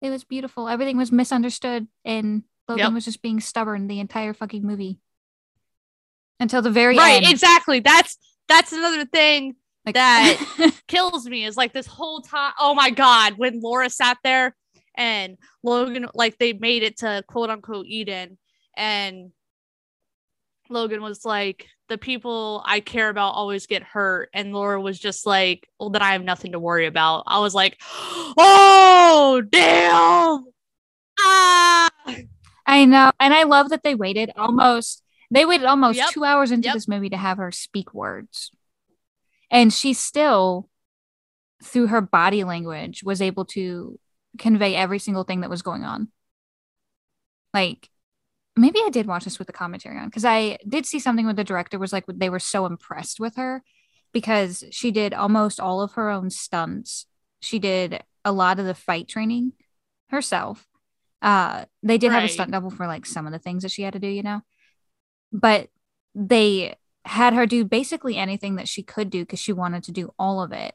[0.00, 0.68] It was beautiful.
[0.68, 2.92] Everything was misunderstood, and Logan Yep.
[2.94, 4.98] was just being stubborn the entire fucking movie
[6.40, 7.24] until the very right end.
[7.24, 8.16] Right, exactly that's
[8.48, 12.52] that's another thing Like- that kills me is like this whole time.
[12.58, 14.54] Oh my god, when Laura sat there
[14.96, 18.38] and Logan, like they made it to quote unquote Eden,
[18.76, 19.32] and
[20.70, 25.26] Logan was like, "The people I care about always get hurt," and Laura was just
[25.26, 27.80] like, "Well, then I have nothing to worry about." I was like,
[28.36, 30.46] "Oh damn!"
[31.20, 31.90] Ah,
[32.66, 33.12] I know.
[33.20, 36.10] And I love that they waited almost they waited almost Yep.
[36.10, 36.74] two hours into Yep.
[36.74, 38.52] this movie to have her speak words.
[39.50, 40.68] And she still,
[41.62, 43.98] through her body language, was able to
[44.38, 46.08] convey every single thing that was going on.
[47.52, 47.88] Like,
[48.56, 51.36] maybe I did watch this with the commentary on because I did see something with
[51.36, 53.62] the director was like they were so impressed with her
[54.12, 57.06] because she did almost all of her own stunts.
[57.40, 59.52] She did a lot of the fight training
[60.08, 60.66] herself.
[61.20, 63.82] Uh, they did have a stunt double for like some of the things that she
[63.82, 64.42] had to do, you know,
[65.32, 65.68] but
[66.14, 70.12] they had her do basically anything that she could do because she wanted to do
[70.18, 70.74] all of it.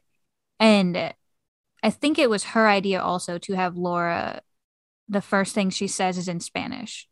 [0.58, 1.14] And
[1.82, 4.42] I think it was her idea also to have Laura,
[5.08, 7.08] the first thing she says is in Spanish.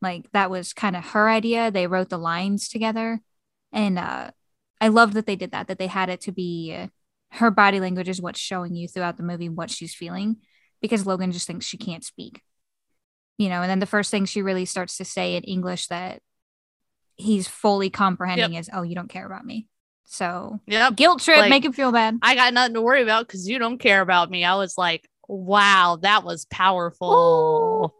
[0.00, 1.70] Like that was kind of her idea.
[1.70, 3.20] They wrote the lines together.
[3.72, 4.32] And uh,
[4.80, 6.88] I loved that they did that, that they had it to be uh,
[7.32, 10.36] her body language is what's showing you throughout the movie what she's feeling
[10.82, 12.42] because Logan just thinks she can't speak.
[13.38, 16.20] You know, and then the first thing she really starts to say in English that
[17.16, 19.68] he's fully comprehending is, oh, you don't care about me.
[20.04, 22.18] So yeah, guilt trip, Like- make him feel bad.
[22.22, 24.44] I got nothing to worry about because you don't care about me.
[24.44, 27.94] I was like, wow, that was powerful.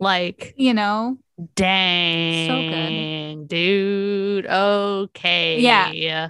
[0.00, 1.18] Like, You know,
[1.54, 4.46] dang, so dude.
[4.46, 5.60] Okay.
[5.60, 6.28] Yeah.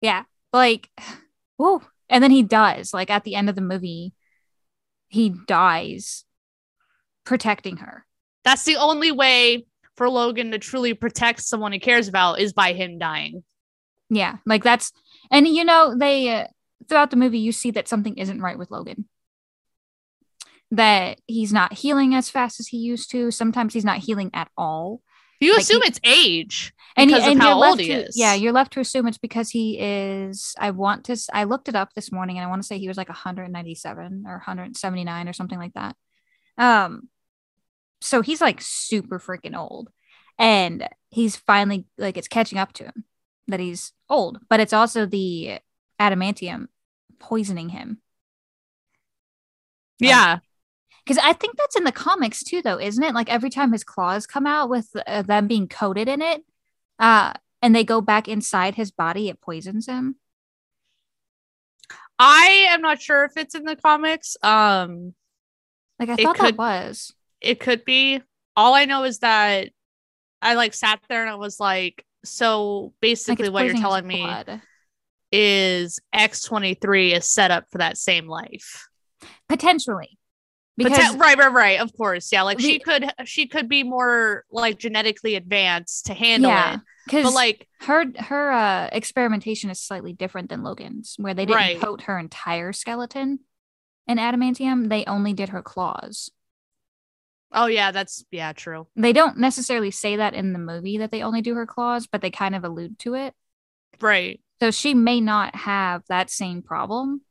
[0.00, 0.90] yeah, like,
[1.56, 1.82] whoa.
[2.08, 4.12] And then he does, like, at the end of the movie,
[5.08, 6.24] he dies
[7.24, 8.04] protecting her.
[8.44, 12.72] That's the only way for Logan to truly protect someone he cares about is by
[12.72, 13.44] him dying.
[14.14, 14.92] Yeah, like that's,
[15.30, 16.46] and you know, they, uh,
[16.86, 19.08] throughout the movie, you see that something isn't right with Logan.
[20.70, 23.30] That he's not healing as fast as he used to.
[23.30, 25.00] Sometimes he's not healing at all.
[25.40, 28.16] You Like, assume he- it's age and because and of how old he to- is.
[28.18, 30.54] Yeah, you're left to assume it's because he is.
[30.58, 31.16] I want to.
[31.32, 34.24] I looked it up this morning, and I want to say he was like 197
[34.26, 35.96] or 179 or something like that.
[36.58, 37.08] Um,
[38.02, 39.90] so he's like super freaking old,
[40.38, 43.04] and he's finally like it's catching up to him
[43.48, 45.58] that he's old, but it's also the
[46.00, 46.66] adamantium
[47.18, 47.98] poisoning him.
[49.98, 50.38] yeah.
[51.04, 53.12] Because I think that's in the comics too, though, isn't it?
[53.14, 56.44] Like every time his claws come out with uh, them being coated in it,
[57.00, 60.14] uh, and they go back inside his body, it poisons him.
[62.20, 64.36] I am not sure if it's in the comics.
[64.44, 65.14] Um,
[65.98, 67.12] Like I thought could- that was.
[67.40, 68.22] it could be.
[68.56, 69.70] All I know is that
[70.40, 74.26] I like sat there and I was like, so basically it's what you're telling me
[75.30, 78.86] is X23 is set up for that same life.
[79.48, 80.18] potentially,
[80.76, 81.80] because right, right, right.
[81.80, 82.32] Of course.
[82.32, 82.42] Yeah.
[82.42, 86.80] Like she could she could be more like genetically advanced to handle yeah, it.
[87.06, 91.56] because But like her her uh, experimentation is slightly different than Logan's, where they didn't
[91.56, 91.80] Right.
[91.80, 93.40] coat her entire skeleton
[94.06, 94.88] in adamantium.
[94.88, 96.30] They only did her claws.
[97.52, 98.86] Oh yeah, that's yeah, true.
[98.96, 102.20] They don't necessarily say that in the movie that they only do her claws, but
[102.20, 103.34] they kind of allude to it.
[104.00, 104.40] Right.
[104.60, 107.22] So she may not have that same problem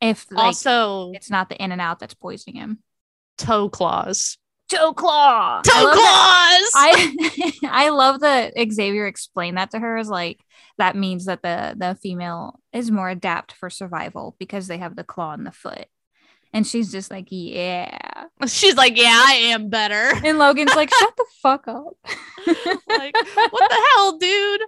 [0.00, 2.78] if like also it's not the in and out that's poisoning him.
[3.36, 4.38] toe claws.
[4.68, 5.62] Toe claw.
[5.62, 7.52] Toe I love that- claws.
[7.72, 10.40] I I love that Xavier explained that to her as like
[10.76, 15.04] that means that the the female is more adapt for survival because they have the
[15.04, 15.86] claw in the foot.
[16.52, 18.24] And she's just like, yeah.
[18.46, 20.12] She's like, yeah, I am better.
[20.24, 21.96] And Logan's like, shut the fuck up.
[22.46, 24.60] like, what the hell, dude?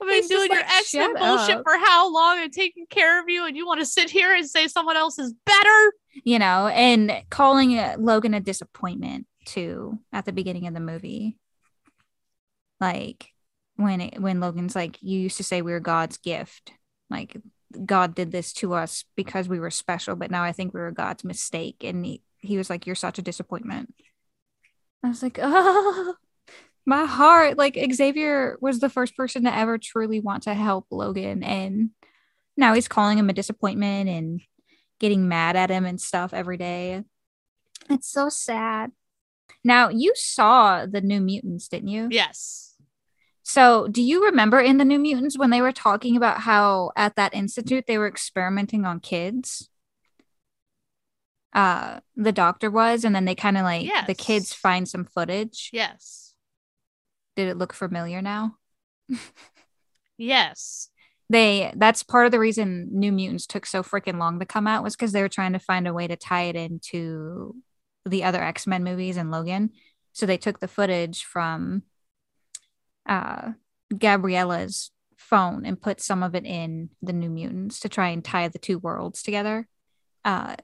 [0.00, 3.20] I've been He's doing your like, X bullshit up." for how long and taking care
[3.20, 5.92] of you, and you want to sit here and say someone else is better?
[6.24, 11.36] you know, and calling uh, Logan a disappointment too at the beginning of the movie.
[12.80, 13.32] Like
[13.76, 16.72] when it, when Logan's like, "You used to say we are God's gift,
[17.10, 17.36] like
[17.84, 20.90] God did this to us because we were special, but now I think we were
[20.90, 23.94] God's mistake." And he, he was like, "You're such a disappointment."
[25.02, 26.14] I was like, "Oh,
[26.86, 31.42] my heart!" Like Xavier was the first person to ever truly want to help Logan,
[31.42, 31.90] and
[32.56, 34.40] now he's calling him a disappointment and
[34.98, 37.04] getting mad at him and stuff every day.
[37.88, 38.92] It's so sad.
[39.64, 42.08] Now, you saw the New Mutants, didn't you?
[42.10, 42.67] Yes.
[43.48, 47.16] So, do you remember in the New Mutants when they were talking about how at
[47.16, 49.70] that institute they were experimenting on kids?
[51.54, 55.70] Uh, the doctor was, and then they kind of like the kids find some footage.
[55.72, 56.34] Yes.
[57.36, 58.56] Did it look familiar now?
[60.18, 60.90] Yes.
[61.30, 64.82] they that's part of the reason New Mutants took so freaking long to come out
[64.82, 67.56] was because they were trying to find a way to tie it into
[68.04, 69.70] the other X-Men movies and Logan.
[70.12, 71.84] So they took the footage from
[73.08, 73.52] uh
[73.92, 78.48] Gabriella's phone and put some of it in the New Mutants to try and tie
[78.48, 79.66] the two worlds together.
[80.24, 80.56] Uh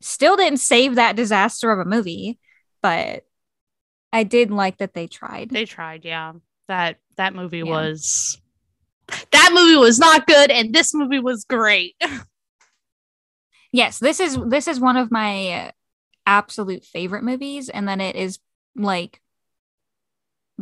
[0.00, 2.38] still didn't save that disaster of a movie.
[2.82, 3.24] but
[4.12, 5.50] I did like that they tried.
[5.50, 6.32] They tried, yeah.
[6.68, 7.64] That that movie Yeah.
[7.64, 8.40] was
[9.32, 11.94] that movie was not good, and this movie was great.
[13.72, 15.72] yes, this is this is one of my
[16.26, 18.38] absolute favorite movies, and then it is
[18.76, 19.20] like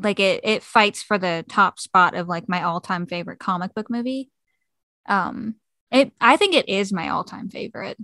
[0.03, 3.75] like it it fights for the top spot of like my all time favorite comic
[3.75, 4.31] book movie.
[5.07, 5.57] Um,
[5.91, 7.99] it I think it is my all time favorite.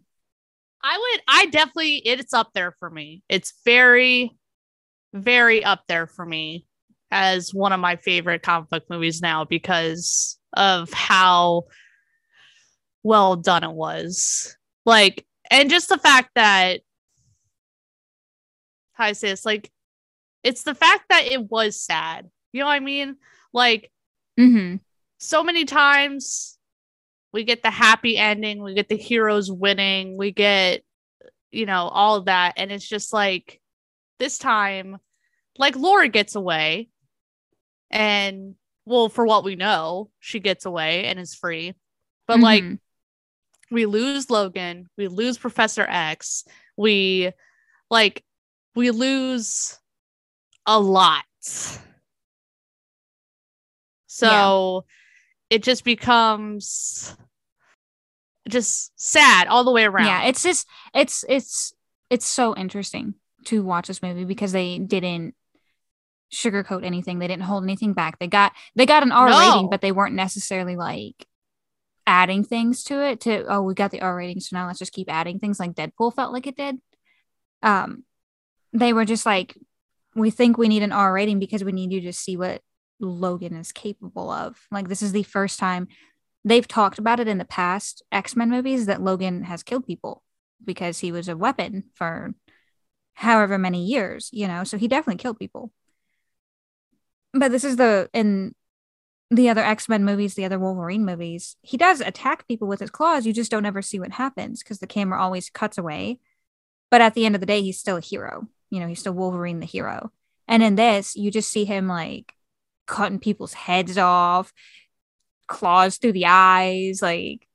[0.85, 3.23] I would, I definitely, it's up there for me.
[3.31, 4.37] It's very,
[5.15, 6.67] very up there for me
[7.11, 11.63] as one of my favorite comic book movies now because of how
[13.03, 14.55] well done it was.
[14.85, 16.81] Like, and just the fact that,
[18.93, 19.71] how I say this, like,
[20.45, 22.31] it's the fact that it was sad.
[22.53, 23.17] You know what I mean?
[23.53, 23.91] Like,
[24.39, 24.77] Mm-hmm.
[25.19, 26.59] so many times
[27.33, 30.83] we get the happy ending, we get the heroes winning, we get,
[31.53, 32.55] you know, all of that.
[32.57, 33.61] And it's just like
[34.19, 34.99] this time,
[35.57, 36.89] like Laura gets away.
[37.91, 41.75] And well, for what we know, she gets away and is free.
[42.27, 42.79] But like Mhm.
[43.71, 46.45] we lose Logan, we lose Professor X,
[46.77, 47.31] we
[47.91, 48.25] like
[48.75, 49.79] we lose
[50.67, 51.25] a lot.
[54.07, 54.85] So
[55.51, 57.17] it just becomes
[58.49, 60.07] just sad all the way around.
[60.07, 61.73] Yeah, it's just it's it's
[62.11, 63.15] it's so interesting
[63.47, 65.35] to watch this movie because they didn't
[66.33, 67.19] sugarcoat anything.
[67.19, 68.19] They didn't hold anything back.
[68.19, 71.27] They got they got an R rating, but they weren't necessarily like
[72.07, 74.93] adding things to it to oh we got the R rating, so now let's just
[74.93, 76.79] keep adding things like Deadpool felt like it did.
[77.63, 78.05] Um
[78.73, 79.57] they were just like
[80.15, 82.63] we think we need an R rating because we need you to see what
[83.01, 84.59] Logan is capable of.
[84.71, 85.89] Like this is the first time
[86.45, 90.23] they've talked about it in the past X-Men movies that Logan has killed people
[90.65, 92.35] because he was a weapon for
[93.15, 94.65] however many years, you know.
[94.65, 95.73] So he definitely killed people.
[97.33, 98.55] But this is the in
[99.31, 103.27] the other X-Men movies, the other Wolverine movies, he does attack people with his claws.
[103.27, 106.21] You just don't ever see what happens because the camera always cuts away.
[106.91, 108.49] But at the end of the day, he's still a hero.
[108.75, 110.11] You know, he's still Wolverine the hero.
[110.49, 112.35] And in this, you just see him like
[112.87, 114.53] cutting people's heads off,
[115.47, 117.47] claws through the eyes, like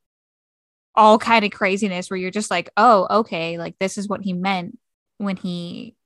[0.95, 4.32] all kind of craziness where you're just like, oh, okay, like this is what he
[4.32, 4.79] meant
[5.17, 5.97] when he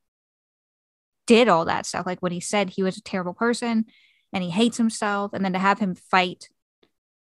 [1.27, 2.07] did all that stuff.
[2.07, 3.85] Like when he said he was a terrible person
[4.33, 6.49] and he hates himself, and then to have him fight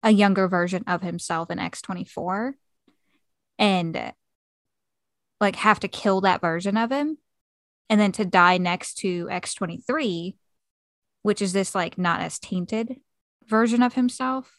[0.05, 2.53] a younger version of himself in X24
[3.59, 4.12] and
[5.40, 7.18] like have to kill that version of him
[7.88, 10.35] and then to die next to X23,
[11.23, 12.97] which is this like not as tainted
[13.47, 14.59] version of himself.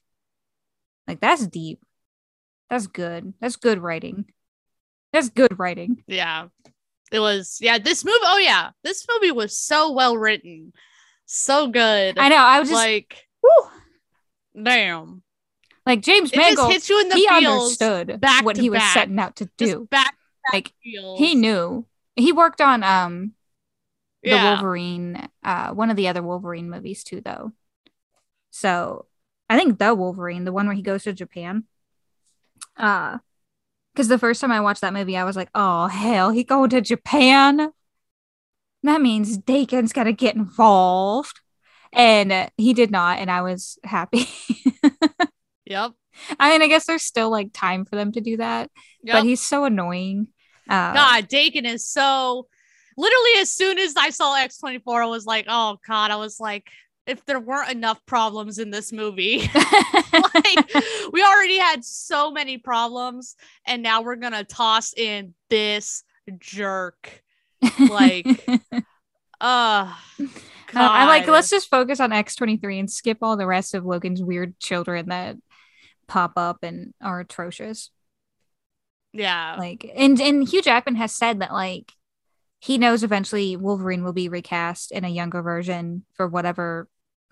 [1.08, 1.80] Like that's deep.
[2.70, 3.34] That's good.
[3.42, 4.26] That's good writing.
[5.12, 6.04] That's good writing.
[6.08, 6.48] Yeah.
[7.12, 10.74] It was yeah, this movie oh yeah, this movie was so well written.
[11.26, 12.18] So good.
[12.18, 12.38] I know.
[12.38, 15.22] I was just like whew, damn.
[15.86, 16.72] like James It just Mangold.
[16.72, 17.46] hits you in the He feels.
[17.82, 18.94] understood back what he was back.
[18.94, 19.88] setting out to just do.
[19.92, 20.16] back,
[20.52, 20.74] back Like.
[20.82, 21.86] He knew.
[22.16, 23.34] He worked on um
[24.24, 24.56] the yeah.
[24.56, 27.52] Wolverine, uh, one of the other Wolverine movies too, though.
[28.52, 29.08] So
[29.50, 31.66] I think the Wolverine, the one where he goes to Japan.
[32.78, 33.18] Uh,
[33.94, 36.70] because the first time I watched that movie, I was like, "Oh hell, he going
[36.72, 37.72] to Japan?
[38.84, 41.40] That means Daken's got to get involved."
[41.92, 44.28] And he did not, and I was happy.
[45.66, 45.94] Yep.
[46.40, 48.70] I mean, I guess there's still like time for them to do that,
[49.04, 49.14] Yep.
[49.14, 50.28] but he's so annoying.
[50.70, 52.48] Uh, God, Daken is so
[52.98, 56.70] literally as soon as I saw X24, I was like, oh God, I was like,
[57.06, 59.40] if there weren't enough problems in this movie.
[60.14, 60.74] like
[61.12, 66.04] we already had so many problems, and now we're gonna toss in this
[66.40, 67.24] jerk.
[67.80, 68.26] Like,
[69.42, 69.94] uh
[70.76, 74.24] Uh, I like let's just focus on X23 and skip all the rest of Logan's
[74.24, 75.36] weird children that
[76.08, 77.92] pop up and are atrocious.
[79.14, 79.56] Yeah.
[79.58, 81.94] Like and and Hugh Jackman has said that like
[82.60, 86.88] he knows eventually Wolverine will be recast in a younger version for whatever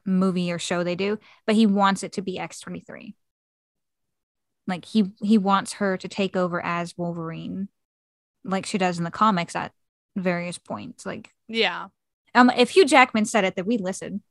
[0.06, 3.14] movie or show they do, but he wants it to be X23.
[4.68, 7.70] Like he he wants her to take over as Wolverine
[8.44, 9.72] like she does in the comics at
[10.16, 11.06] various points.
[11.06, 11.88] Like Yeah.
[12.36, 14.22] um, if Hugh Jackman said it, then we listen.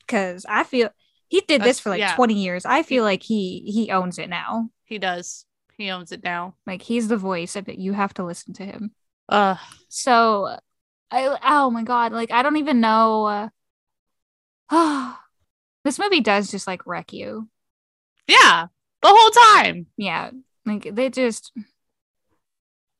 [0.00, 0.90] Because I feel
[1.28, 2.14] he did this for like yeah.
[2.14, 2.64] 20 years.
[2.64, 4.70] I feel like he he owns it now.
[4.84, 5.45] He does.
[5.78, 6.54] He owns it now.
[6.66, 7.56] Like he's the voice.
[7.66, 8.92] You have to listen to him.
[9.28, 9.56] Uh
[9.88, 10.56] So,
[11.10, 13.50] I oh my god, like I don't even know.
[14.70, 15.12] Uh,
[15.84, 17.48] this movie does just like wreck you.
[18.26, 18.66] yeah.
[19.02, 19.86] The whole time.
[19.96, 20.30] Yeah,
[20.64, 21.52] like they just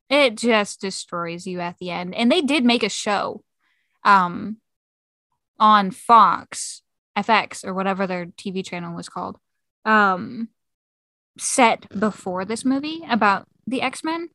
[0.09, 2.14] it just destroys you at the end.
[2.14, 3.43] And they did make a show
[4.05, 4.59] um
[5.59, 6.83] on Fox
[7.16, 9.39] FX or whatever their TV channel was called.
[9.85, 10.49] Um
[11.39, 14.28] set before this movie about the X-Men.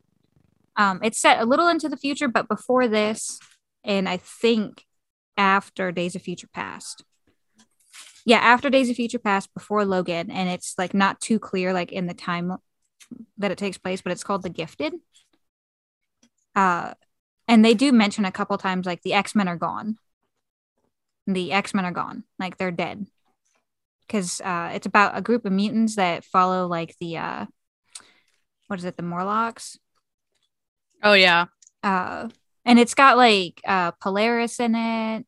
[0.75, 3.39] Um it's set a little into the future but before this
[3.83, 4.85] and I think
[5.37, 7.03] after Days of Future Past.
[8.25, 11.91] Yeah, after Days of Future Past before Logan and it's like not too clear like
[11.91, 12.57] in the time
[13.37, 14.93] that it takes place but it's called The Gifted
[16.55, 16.93] uh
[17.47, 19.97] and they do mention a couple times like the x-men are gone
[21.27, 23.07] the x-men are gone like they're dead
[24.11, 27.45] because uh it's about a group of mutants that follow like the uh
[28.67, 29.77] what is it the morlocks
[31.03, 31.45] Oh yeah.
[31.83, 32.27] uh
[32.65, 35.25] and it's got like uh polaris in it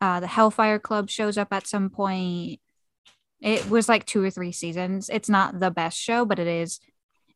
[0.00, 2.60] uh the hellfire club shows up at some point
[3.40, 6.80] it was like two or three seasons it's not the best show but it is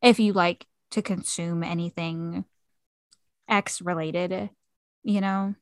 [0.02, 2.44] if you like to consume anything
[3.48, 4.50] X related,
[5.02, 5.54] you know.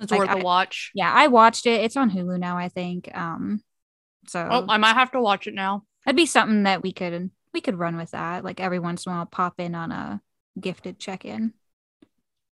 [0.00, 0.90] It's Like, worth a I- watch.
[0.94, 1.82] Yeah, I watched it.
[1.84, 3.08] It's on Hulu now, I think.
[3.16, 3.62] Um
[4.30, 5.82] so Oh, I might have to watch it now.
[6.04, 8.44] that'd be something that we could we could run with that.
[8.44, 10.20] Like every once in a while pop in on a
[10.60, 11.52] gifted check-in.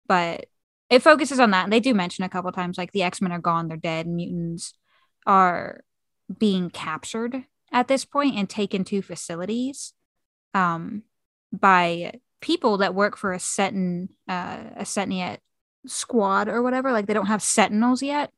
[0.07, 0.45] But
[0.91, 1.63] it focuses on that.
[1.63, 4.73] And they do mention a couple times like the X-Men are gone, they're dead, mutants
[5.25, 5.81] are
[6.37, 9.93] being captured at this point and taken to facilities
[10.53, 11.01] um
[11.51, 15.39] by people that work for a Seton uh a Setniet
[15.87, 16.91] squad or whatever.
[16.91, 18.31] Like they don't have sentinels yet.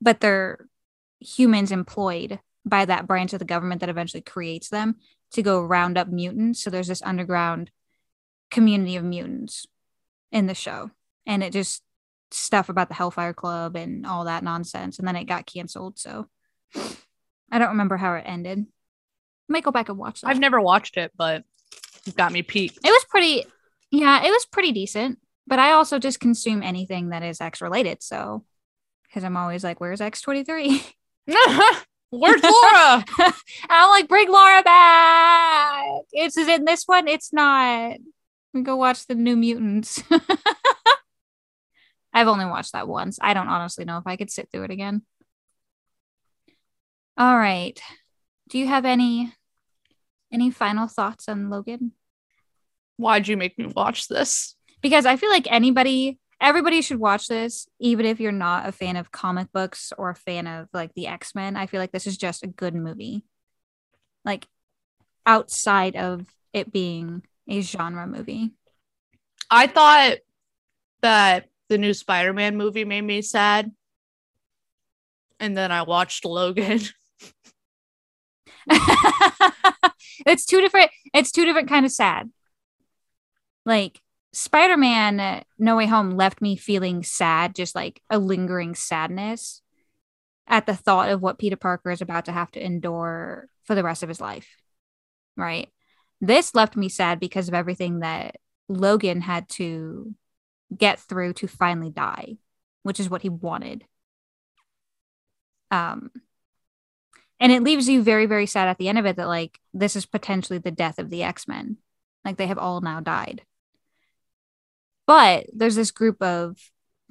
[0.00, 0.68] But they're
[1.20, 4.96] humans employed by that branch of the government that eventually creates them
[5.32, 6.62] to go round up mutants.
[6.62, 7.70] So there's this underground
[8.50, 9.66] community of mutants
[10.32, 10.90] in the show.
[11.26, 11.82] And it just
[12.30, 14.98] stuff about the Hellfire Club and all that nonsense.
[14.98, 15.98] And then it got canceled.
[15.98, 16.28] So
[17.50, 18.60] I don't remember how it ended.
[18.60, 20.28] I Might go back and watch that.
[20.28, 21.44] I've never watched it, but
[22.04, 22.78] you've got me peaked.
[22.84, 23.44] it was pretty
[23.90, 25.18] yeah, it was pretty decent.
[25.46, 28.02] But I also just consume anything that is X related.
[28.02, 28.44] So
[29.04, 30.92] because I'm always like, where's X23?
[32.10, 33.04] Where's Laura?
[33.68, 35.84] I'm like, bring Laura back.
[36.12, 37.06] It's in this one.
[37.06, 37.98] It's not.
[38.54, 40.02] We go watch the New Mutants.
[42.12, 43.18] I've only watched that once.
[43.20, 45.02] I don't honestly know if I could sit through it again.
[47.18, 47.78] All right.
[48.48, 49.34] Do you have any
[50.32, 51.92] any final thoughts on Logan?
[52.96, 54.56] Why'd you make me watch this?
[54.80, 58.96] Because I feel like anybody everybody should watch this even if you're not a fan
[58.96, 61.56] of comic books or a fan of like the X-Men.
[61.56, 63.24] I feel like this is just a good movie.
[64.24, 64.46] Like
[65.26, 68.52] outside of it being a genre movie.
[69.50, 70.18] I thought
[71.02, 73.70] that the new Spider-Man movie made me sad.
[75.40, 76.80] And then I watched Logan.
[80.26, 82.30] it's two different it's two different kind of sad
[83.64, 84.00] like
[84.32, 89.62] spider-man uh, no way home left me feeling sad just like a lingering sadness
[90.46, 93.82] at the thought of what peter parker is about to have to endure for the
[93.82, 94.48] rest of his life
[95.38, 95.70] right?
[96.20, 98.36] This left me sad because of everything that
[98.68, 100.14] logan had to
[100.76, 102.36] get through to finally die
[102.82, 103.84] which is what he wanted.
[105.70, 106.10] Um
[107.40, 109.96] and it leaves you very very sad at the end of it that like this
[109.96, 111.78] is potentially the death of the x-men.
[112.24, 113.42] Like they have all now died
[115.08, 116.56] but there's this group of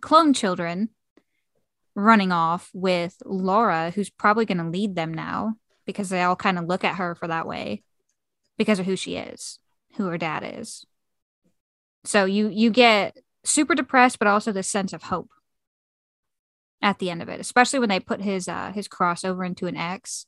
[0.01, 0.89] clone children
[1.95, 6.57] running off with laura who's probably going to lead them now because they all kind
[6.57, 7.83] of look at her for that way
[8.57, 9.59] because of who she is
[9.97, 10.85] who her dad is
[12.05, 15.29] so you you get super depressed but also this sense of hope
[16.81, 19.67] at the end of it, especially when they put his uh his cross over into
[19.67, 20.25] an X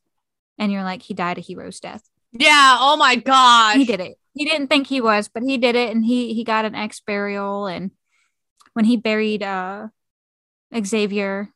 [0.57, 2.03] and you're like, he died a hero's death.
[2.31, 2.77] yeah.
[2.79, 3.75] Oh my gosh.
[3.75, 4.17] He did it.
[4.39, 7.01] He didn't think he was, but he did it and he he got an X
[7.01, 7.91] burial and
[8.71, 9.89] when he buried uh
[10.73, 11.49] Xavier,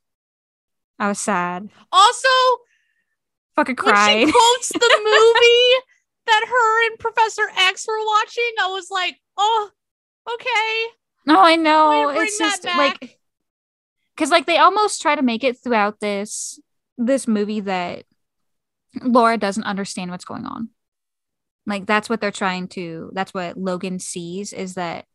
[0.99, 1.69] I was sad.
[1.93, 2.27] Also,
[3.55, 4.27] Fucking when cried.
[4.27, 5.85] she quotes the movie
[6.25, 9.69] that her and Professor X were watching, I was like, oh,
[10.29, 10.93] okay.
[11.25, 11.87] No, I know.
[11.87, 13.17] Way to bring It's just like
[14.13, 16.59] because like they almost try to make it throughout this
[16.97, 18.03] this movie that
[19.01, 20.67] Laura doesn't understand what's going on.
[21.65, 25.05] Like that's what they're trying to that's what Logan sees is that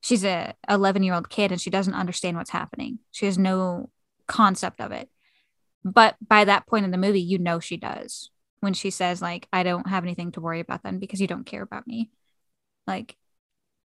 [0.00, 3.00] she's a 11 year old kid and she doesn't understand what's happening.
[3.10, 3.90] She has no
[4.26, 5.08] concept of it.
[5.84, 8.30] But by that point in the movie, you know she does
[8.60, 11.46] when she says like I don't have anything to worry about then because you don't
[11.46, 12.10] care about me.
[12.86, 13.16] Like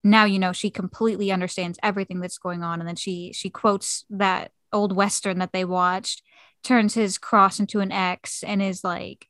[0.03, 4.05] now you know she completely understands everything that's going on and then she she quotes
[4.09, 6.21] that old western that they watched
[6.63, 9.27] turns his cross into an x and is like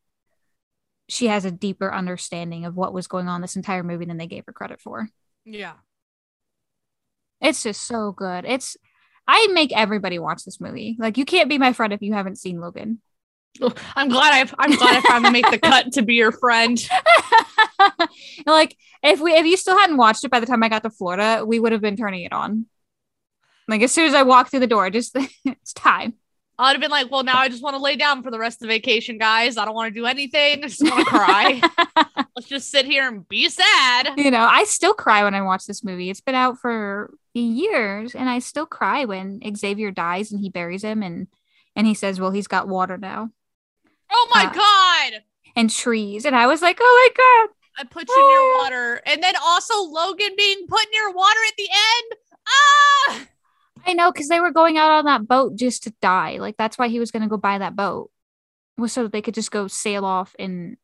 [1.10, 4.28] she has a deeper understanding of what was going on this entire movie than they
[4.28, 5.10] gave her credit for
[5.46, 5.74] Yeah.
[7.42, 8.46] It's just so good.
[8.46, 8.78] It's
[9.28, 10.98] I make everybody watch this movie.
[11.00, 13.02] Like you can't be my friend if you haven't seen Logan.
[13.96, 16.78] I'm glad I I'm glad I finally make the cut to be your friend.
[18.46, 20.90] like if we if you still hadn't watched it by the time I got to
[20.90, 22.66] Florida, we would have been turning it on.
[23.68, 26.16] Like as soon as I walked through the door, just it's time.
[26.60, 28.58] I'd have been like, well, now I just want to lay down for the rest
[28.58, 29.56] of the vacation, guys.
[29.56, 30.64] I don't want to do anything.
[30.64, 31.62] I just want to cry.
[32.36, 34.10] Let's just sit here and be sad.
[34.18, 36.10] You know, I still cry when I watch this movie.
[36.10, 40.84] It's been out for years, and I still cry when Xavier dies and he buries
[40.84, 41.28] him, and
[41.76, 43.30] and he says, "Well, he's got water now."
[44.12, 45.24] Oh my uh, god!
[45.56, 48.64] And trees, and I was like, "Oh my god!" I put you near ah.
[48.64, 52.20] water, and then also Logan being put near water at the end.
[52.48, 53.28] Ah!
[53.86, 56.38] I know because they were going out on that boat just to die.
[56.38, 58.12] Like that's why he was going to go buy that boat,
[58.78, 60.78] was so that they could just go sail off and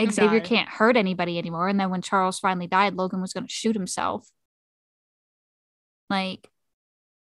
[0.00, 1.68] Xavier can't hurt anybody anymore.
[1.68, 4.28] And then when Charles finally died, Logan was going to shoot himself.
[6.10, 6.50] Like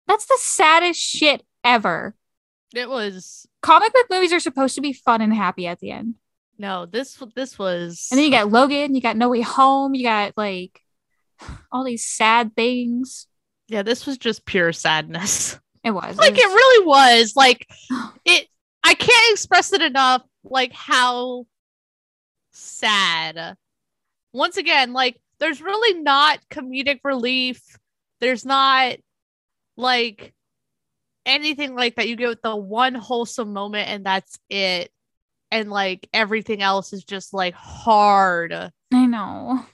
[0.07, 2.15] that's the saddest shit ever.
[2.75, 3.47] It was.
[3.63, 6.15] Comic book movies are supposed to be fun and happy at the end.
[6.59, 8.09] No, this this was.
[8.11, 10.81] And then you got Logan, you got No Way Home, you got like
[11.73, 13.27] all these sad things.
[13.71, 15.59] Yeah, this was just pure sadness.
[15.83, 16.18] It was.
[16.18, 16.41] Like it, was...
[16.43, 17.33] it really was.
[17.35, 17.66] Like
[18.27, 18.49] it
[18.85, 21.47] I can't express it enough like how
[22.51, 23.57] sad.
[24.35, 27.62] Once again, like there's really not comedic relief.
[28.21, 28.97] There's not
[29.79, 30.35] like
[31.25, 32.09] anything like that.
[32.09, 34.91] You get the one wholesome moment and that's it.
[35.51, 38.53] And like everything else is just like hard.
[38.53, 39.64] I know.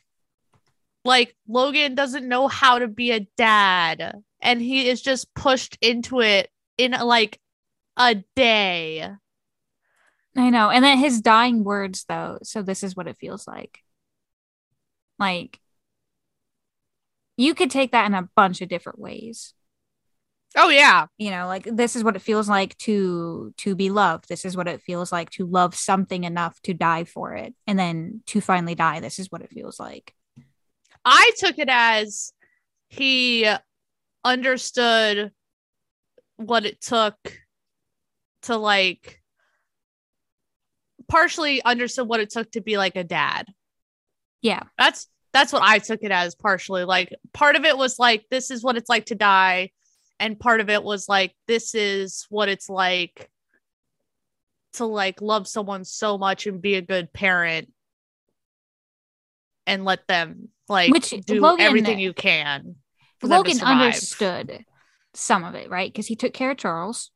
[1.07, 6.21] Like Logan doesn't know how to be a dad and he is just pushed into
[6.21, 7.41] it in like
[7.97, 9.09] a day.
[10.37, 10.71] I know.
[10.71, 13.81] And then his dying words though, so this is what it feels like.
[15.19, 15.61] Like
[17.37, 19.55] you could take that in a bunch of different ways.
[20.57, 21.07] Oh yeah.
[21.19, 24.29] You know, like this is what it feels like to to be loved.
[24.29, 27.55] This is what it feels like to love something enough to die for it.
[27.67, 30.15] And then to finally die, this is what it feels like.
[31.07, 32.33] I took it as
[32.89, 33.49] he
[34.25, 35.31] understood
[36.37, 37.17] what it took
[38.43, 39.23] to like
[41.09, 43.47] partially understood what it took to be like a dad.
[44.43, 44.65] Yeah.
[44.77, 46.85] That's that's what I took it as partially.
[46.85, 49.71] Like part of it was like this is what it's like to die
[50.19, 53.31] and part of it was like this is what it's like
[54.75, 57.71] to like love someone so much and be a good parent
[59.67, 62.77] and let them like Which do Logan, everything you can.
[63.23, 64.65] Logan understood
[65.15, 65.93] some of it, right?
[65.93, 67.11] Because he took care of Charles.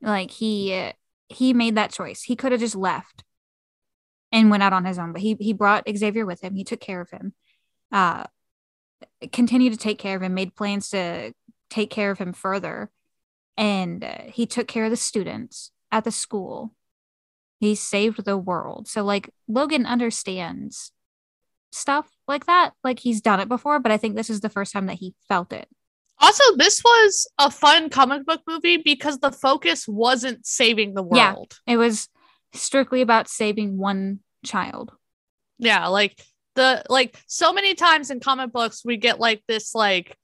[0.00, 0.92] Like he
[1.28, 2.22] he made that choice.
[2.22, 3.24] He could have just left
[4.30, 6.54] and went out on his own, but he he brought Xavier with him.
[6.54, 7.34] He took care of him.
[7.90, 8.24] Uh
[9.32, 11.32] continued to take care of him, made plans to
[11.70, 12.90] take care of him further.
[13.56, 16.74] And uh, he took care of the students at the school.
[17.64, 18.88] He saved the world.
[18.88, 20.92] So like Logan understands
[21.72, 22.72] stuff like that.
[22.82, 25.14] Like he's done it before, but I think this is the first time that he
[25.28, 25.68] felt it.
[26.20, 31.58] Also, this was a fun comic book movie because the focus wasn't saving the world.
[31.66, 32.08] Yeah, it was
[32.52, 34.92] strictly about saving one child.
[35.58, 36.22] Yeah, like
[36.54, 40.16] the like so many times in comic books we get like this like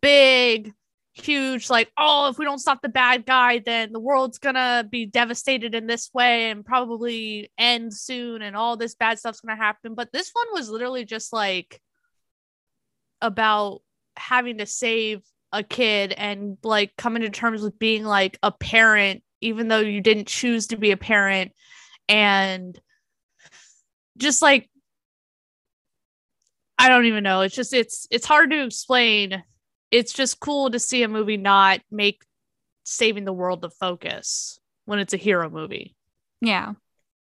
[0.00, 0.72] big
[1.20, 5.06] huge like oh if we don't stop the bad guy then the world's gonna be
[5.06, 9.94] devastated in this way and probably end soon and all this bad stuff's gonna happen.
[9.94, 11.80] But this one was literally just like
[13.20, 13.82] about
[14.16, 19.22] having to save a kid and like coming to terms with being like a parent
[19.40, 21.52] even though you didn't choose to be a parent.
[22.08, 22.78] And
[24.16, 24.68] just like
[26.78, 27.40] I don't even know.
[27.40, 29.42] It's just it's it's hard to explain
[29.90, 32.24] it's just cool to see a movie not make
[32.84, 35.94] saving the world the focus when it's a hero movie.
[36.40, 36.72] Yeah.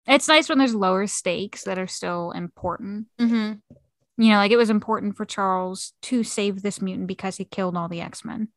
[0.07, 3.07] It's nice when there's lower stakes that are still important.
[3.20, 3.53] Mm-hmm.
[4.24, 7.78] You know, like it was important for Charles to save this mutant because he killed
[7.78, 8.49] all the X Men.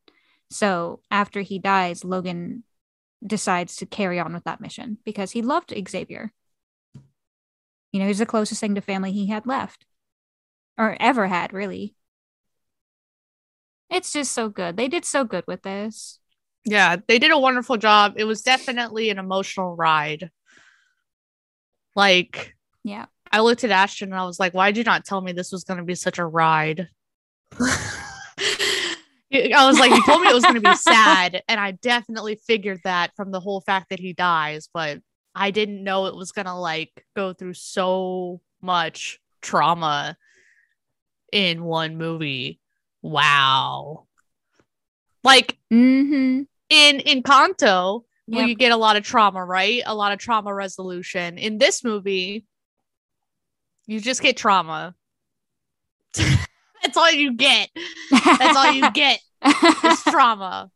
[0.49, 2.63] So after he dies, Logan
[3.25, 6.31] decides to carry on with that mission because he loved Xavier.
[7.91, 9.85] You know, he's the closest thing to family he had left
[10.77, 11.95] or ever had, really.
[13.89, 14.77] It's just so good.
[14.77, 16.19] They did so good with this.
[16.65, 18.13] Yeah, they did a wonderful job.
[18.17, 20.31] It was definitely an emotional ride.
[21.95, 23.05] Like, yeah.
[23.31, 25.51] I looked at Ashton and I was like, why did you not tell me this
[25.51, 26.89] was going to be such a ride?
[27.59, 31.43] I was like, you told me it was going to be sad.
[31.47, 34.99] And I definitely figured that from the whole fact that he dies, but
[35.35, 40.17] I didn't know it was going to like go through so much trauma
[41.31, 42.59] in one movie
[43.05, 44.07] Wow.
[45.23, 46.41] Like Mm-hmm.
[46.69, 48.35] in Encanto, Yep.
[48.37, 49.83] where you get a lot of trauma, right?
[49.85, 51.37] A lot of trauma resolution.
[51.37, 52.45] In this movie,
[53.85, 54.95] you just get trauma.
[56.15, 57.69] That's all you get.
[58.09, 59.19] That's all you get
[59.83, 60.71] is trauma.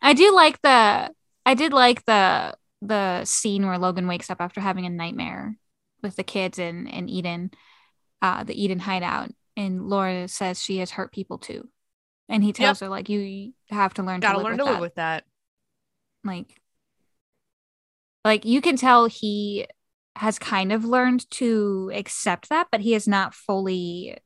[0.00, 1.10] I do like the
[1.44, 5.56] I did like the the scene where Logan wakes up after having a nightmare
[6.02, 7.50] with the kids in in Eden,
[8.22, 11.68] uh, the Eden hideout, and Laura says she has hurt people too,
[12.28, 14.64] and he tells her like you have to learn Gotta to live learn with to
[14.64, 14.80] live that.
[14.80, 15.24] with that.
[16.24, 16.60] like
[18.24, 19.66] like you can tell he
[20.16, 24.16] has kind of learned to accept that, but he has not fully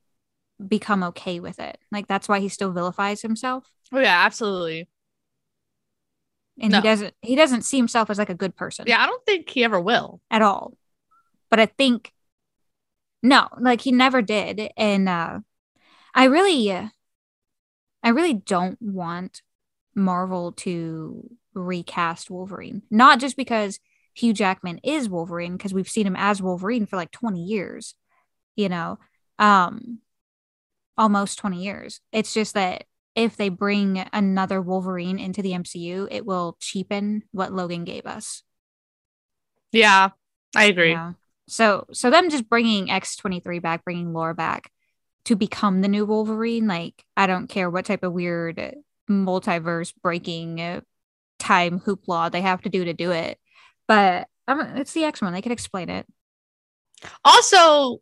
[0.67, 1.79] become okay with it.
[1.93, 3.71] Like that's why he still vilifies himself.
[3.93, 4.89] Oh yeah, absolutely.
[6.61, 6.79] And No.
[6.79, 8.85] he doesn't he doesn't see himself as like a good person.
[8.89, 10.21] Yeah, I don't think he ever will.
[10.31, 10.77] at all.
[11.51, 12.13] But I think
[13.27, 14.71] no, like he never did.
[14.77, 15.41] And uh
[16.15, 19.43] I really I really don't want
[19.95, 22.83] Marvel to recast Wolverine.
[22.91, 23.81] Not just because
[24.15, 27.95] Hugh Jackman is Wolverine because we've seen him as Wolverine for like 20 years,
[28.55, 28.99] you know.
[29.39, 29.99] Um
[30.97, 32.01] almost 20 years.
[32.13, 37.53] It's just that if they bring another Wolverine into the MCU, it will cheapen what
[37.53, 38.43] Logan gave us.
[39.73, 40.11] Yeah,
[40.55, 40.97] I agree.
[41.49, 44.71] So so them just bringing X23 back, bringing Laura back
[45.27, 48.77] to become the new Wolverine, like I don't care what type of weird
[49.09, 50.83] multiverse breaking
[51.39, 53.39] time hoopla they have to do to do it.
[53.89, 55.33] But um, it's the X-Men.
[55.33, 56.07] They could explain it.
[57.25, 58.01] Also,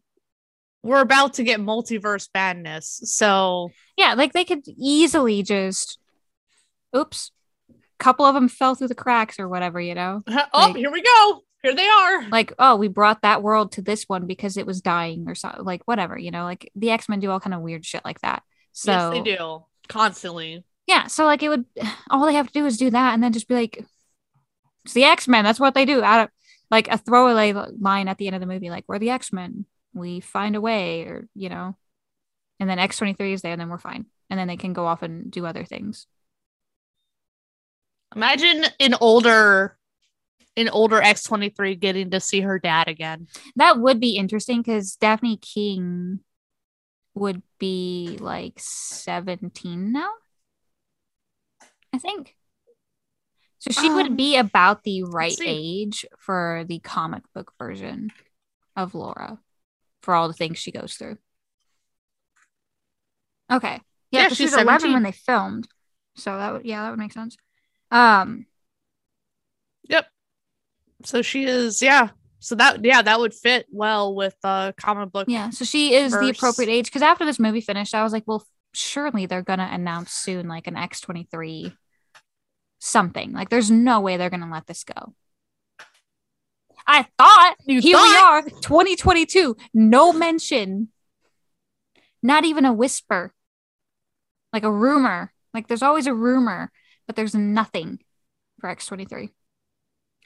[0.82, 3.00] we're about to get multiverse madness.
[3.04, 5.98] So Yeah, like they could easily just
[6.96, 7.30] oops.
[7.70, 10.22] A couple of them fell through the cracks or whatever, you know?
[10.28, 11.43] oh, Like- here we go.
[11.64, 12.28] Here they are.
[12.28, 15.64] Like, oh, we brought that world to this one because it was dying or something.
[15.64, 16.44] Like, whatever, you know?
[16.44, 18.42] Like the X-Men do all kind of weird shit like that.
[18.72, 19.64] So yes, they do.
[19.88, 20.62] Constantly.
[20.86, 21.64] Yeah, so like it would
[22.10, 23.82] all they have to do is do that and then just be like
[24.84, 25.42] it's the X-Men.
[25.42, 26.02] That's what they do.
[26.02, 26.30] Out of
[26.70, 29.64] like a throwaway line at the end of the movie, like we're the X-Men.
[29.94, 31.78] We find a way, or you know.
[32.60, 34.04] And then X23 is there, and then we're fine.
[34.28, 36.06] And then they can go off and do other things.
[38.14, 39.78] Imagine an older
[40.56, 43.26] an older X23 getting to see her dad again.
[43.56, 46.20] That would be interesting because Dafne Keen
[47.14, 50.10] would be like 17 now.
[51.92, 52.36] I think.
[53.58, 58.10] So she Um, would be about the right age for the comic book version
[58.76, 59.38] of Laura
[60.02, 61.18] for all the things she goes through.
[63.50, 63.80] Okay.
[64.10, 65.68] Yeah, Yeah, 'cause she's she was 11 when they filmed.
[66.16, 67.36] So that would yeah, that would make sense.
[67.90, 68.46] Um
[69.88, 70.06] Yep.
[71.04, 72.08] So she is, yeah.
[72.40, 75.26] So that yeah, that would fit well with uh comic book.
[75.28, 78.24] Yeah, so she is the appropriate age because after this movie finished, I was like,
[78.26, 81.72] well, surely they're gonna announce soon like an X twenty three
[82.80, 83.32] something.
[83.32, 85.14] Like, there's no way they're gonna let this go.
[86.86, 88.44] I thought You here thought?
[88.44, 90.88] we are, 2022, no mention,
[92.22, 93.32] not even a whisper,
[94.52, 95.32] like a rumor.
[95.54, 96.70] Like, there's always a rumor,
[97.06, 98.00] but there's nothing
[98.60, 99.30] for X twenty three,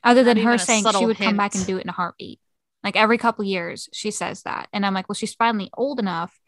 [0.05, 2.41] other than her saying she would come back and do it in a heartbeat.
[2.85, 4.69] Like every couple years, she says that.
[4.73, 6.39] And I'm like, well, she's finally old enough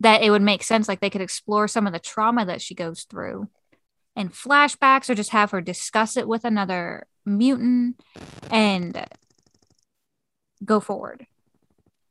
[0.00, 0.88] that it would make sense.
[0.88, 3.48] Like they could explore some of the trauma that she goes through
[4.16, 8.00] and flashbacks, or just have her discuss it with another mutant
[8.50, 9.06] and
[10.64, 11.26] go forward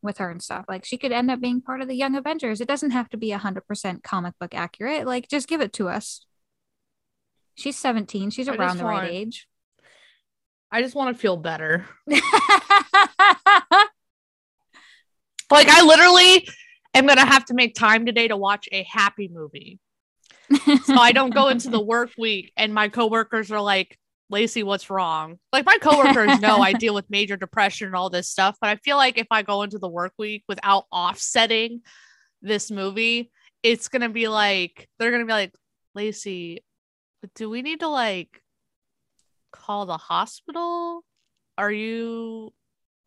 [0.02, 0.66] with her and stuff.
[0.68, 2.62] Like she could end up being part of the Young Avengers.
[2.62, 5.06] It doesn't have to be 100% comic book accurate.
[5.06, 6.26] Like just give it to us.
[7.56, 8.30] She's 17.
[8.30, 9.48] She's I around the right age.
[10.72, 11.86] I just want to feel better.
[15.52, 16.48] Like I literally
[16.94, 19.80] am gonna have to make time today to watch a happy movie.
[20.84, 23.98] So I don't go into the work week and my coworkers are like,
[24.30, 25.40] Lacey, what's wrong?
[25.52, 28.76] Like my coworkers know I deal with major depression and all this stuff, but I
[28.78, 31.82] feel like if I go into the work week without offsetting
[32.42, 33.32] this movie,
[33.64, 35.54] it's gonna be like they're gonna be like,
[35.96, 36.64] Lacey,
[37.36, 38.42] do we need to like
[39.70, 41.04] call the hospital?
[41.56, 42.52] Are you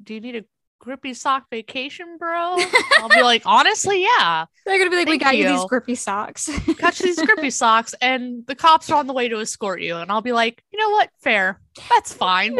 [0.00, 0.44] do you need a
[0.78, 2.56] grippy sock vacation, bro?
[2.98, 4.46] I'll be like, honestly, yeah.
[4.64, 5.44] They're gonna be like, we got you.
[5.44, 5.56] you.
[5.56, 6.48] these grippy socks.
[6.78, 9.96] Catch these grippy socks, and the cops are on the way to escort you.
[9.96, 11.10] And I'll be like, you know what?
[11.20, 11.60] Fair.
[11.90, 12.56] That's fine.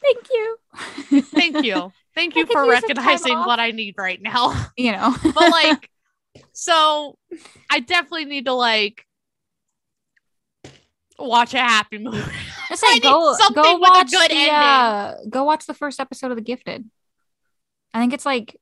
[0.00, 0.56] Thank you.
[1.22, 1.92] Thank you.
[2.14, 4.70] Thank you for use some time recognizing what I need right now.
[4.78, 5.90] You know, but like,
[6.52, 7.18] so
[7.70, 9.04] I definitely need to like
[11.28, 12.18] watch a happy movie.
[12.70, 14.50] I say go something go watch good the, ending.
[14.50, 16.88] uh, go watch the first episode of The Gifted.
[17.94, 18.56] I think it's like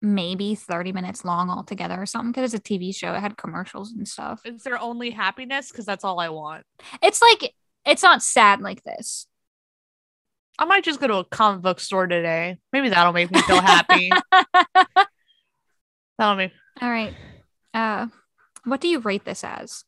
[0.00, 3.14] maybe 30 minutes long altogether or something because it's a TV show.
[3.14, 4.42] It had commercials and stuff.
[4.44, 5.70] Is there only happiness?
[5.70, 6.64] Because that's all I want.
[7.02, 7.54] It's like
[7.86, 9.26] it's not sad like this.
[10.58, 12.58] I might just go to a comic book store today.
[12.72, 14.10] Maybe that'll make me feel happy.
[16.18, 17.14] that'll make All right.
[17.72, 18.08] Uh
[18.64, 19.84] what do you rate this as?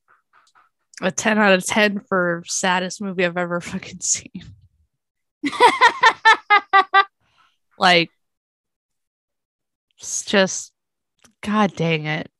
[1.03, 4.43] A 10 out of 10 for saddest movie I've ever fucking seen.
[7.79, 8.11] Like,
[9.99, 10.73] it's just,
[11.43, 12.31] god dang it.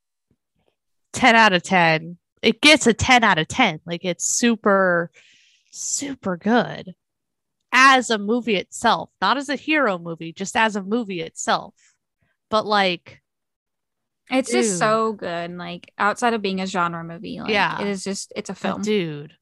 [1.13, 2.19] 10 out of 10.
[2.43, 3.81] It gets a 10 out of 10.
[3.87, 5.11] Like, it's super,
[5.71, 6.95] super good
[7.73, 11.75] as a movie itself, not as a hero movie, just as a movie itself.
[12.51, 13.21] But, like,
[14.31, 14.63] it's Dude.
[14.65, 15.57] just so good.
[15.57, 17.81] Like outside of being a genre movie, like, Yeah.
[17.81, 18.83] it is just it's a but film.
[18.83, 19.33] dude,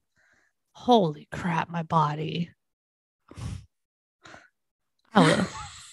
[0.71, 2.49] holy crap, my body.
[5.13, 5.45] Hello.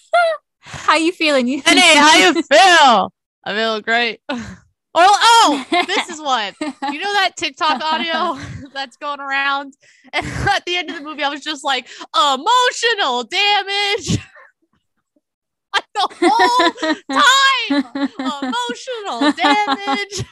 [0.61, 1.47] How you feeling?
[1.47, 3.13] You Hey, how you feel?
[3.45, 4.21] I feel great.
[4.93, 6.53] Oh, oh, this is what.
[6.61, 8.37] You know that TikTok audio
[8.75, 9.75] that's going around?
[10.13, 14.19] And at the end of the movie, I was just like, emotional damage.
[15.95, 18.53] the whole time.
[18.53, 20.25] Emotional damage.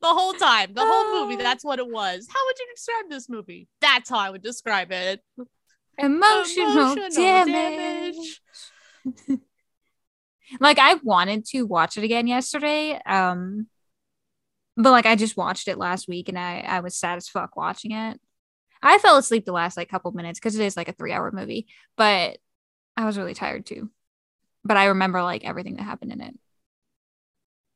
[0.00, 0.72] the whole time.
[0.74, 1.36] The whole movie.
[1.42, 2.26] That's what it was.
[2.32, 3.68] How would you describe this movie?
[3.80, 5.20] That's how I would describe it.
[5.98, 8.40] emotional, Emotional damage.
[10.60, 13.00] like I wanted to watch it again yesterday.
[13.04, 13.66] Um
[14.76, 17.56] but like I just watched it last week and I I was sad as fuck
[17.56, 18.20] watching it.
[18.82, 21.30] I fell asleep the last like couple minutes because it is like a three hour
[21.32, 21.66] movie,
[21.96, 22.38] but
[22.96, 23.90] I was really tired too.
[24.64, 26.34] But I remember like everything that happened in it.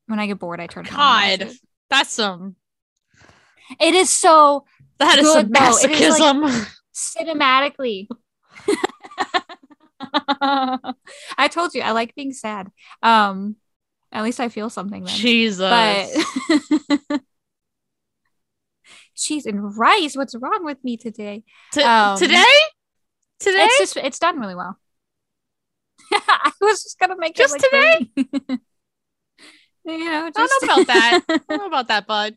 [0.05, 1.49] When I get bored, I turn God.
[1.89, 2.55] That's some.
[3.79, 3.93] It.
[3.93, 4.65] is so
[4.99, 5.57] That is some Good.
[5.85, 6.67] It is, like- masochism.
[6.95, 8.07] cinematically.
[11.37, 12.71] I told you I like being sad.
[13.03, 13.55] Um,
[14.11, 15.13] at least I feel something then.
[15.15, 15.59] Jesus.
[15.69, 17.21] But
[19.15, 20.15] cheese and rice.
[20.15, 21.43] What's wrong with me today?
[21.73, 22.43] T- um, today?
[23.39, 23.57] Today?
[23.63, 24.77] It's just it's done really well.
[26.13, 28.57] I was just gonna make Just it like today.
[29.85, 31.21] you know, I don't know about that.
[31.29, 32.35] I don't know about that, bud.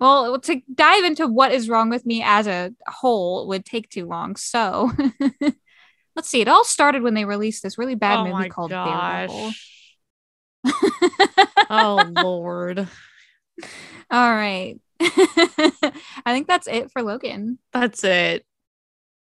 [0.00, 4.06] well, to dive into what is wrong with me as a whole would take too
[4.06, 4.36] long.
[4.36, 4.90] So
[6.16, 6.40] let's see.
[6.40, 9.30] It all started when they released this really bad oh movie my called gosh.
[11.70, 12.88] oh Lord.
[14.10, 14.78] all right.
[15.00, 17.58] I think that's it for Logan.
[17.72, 18.46] That's it.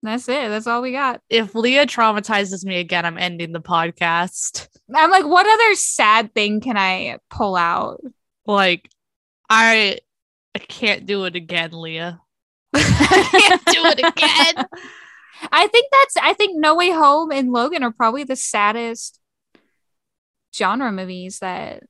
[0.07, 0.49] That's it.
[0.49, 1.21] That's all we got.
[1.29, 4.69] If Leah traumatizes me again, I'm ending the podcast.
[4.95, 8.01] I'm like, what other sad thing can I pull out?
[8.47, 8.89] Like,
[9.51, 9.99] I
[10.55, 12.21] I can't do it again, Leah.
[12.75, 14.67] I can't do it again.
[15.53, 19.21] I think that's I think No Way Home and Logan are probably the saddest
[20.55, 21.83] genre movies that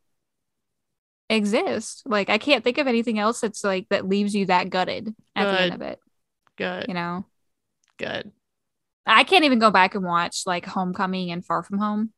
[1.28, 2.02] exist.
[2.06, 5.44] Like I can't think of anything else that's like that leaves you that gutted at
[5.44, 6.00] the end of it.
[6.56, 6.86] Good.
[6.88, 7.26] You know?
[7.98, 8.32] Good.
[9.06, 12.12] I can't even go back and watch like Homecoming and Far From Home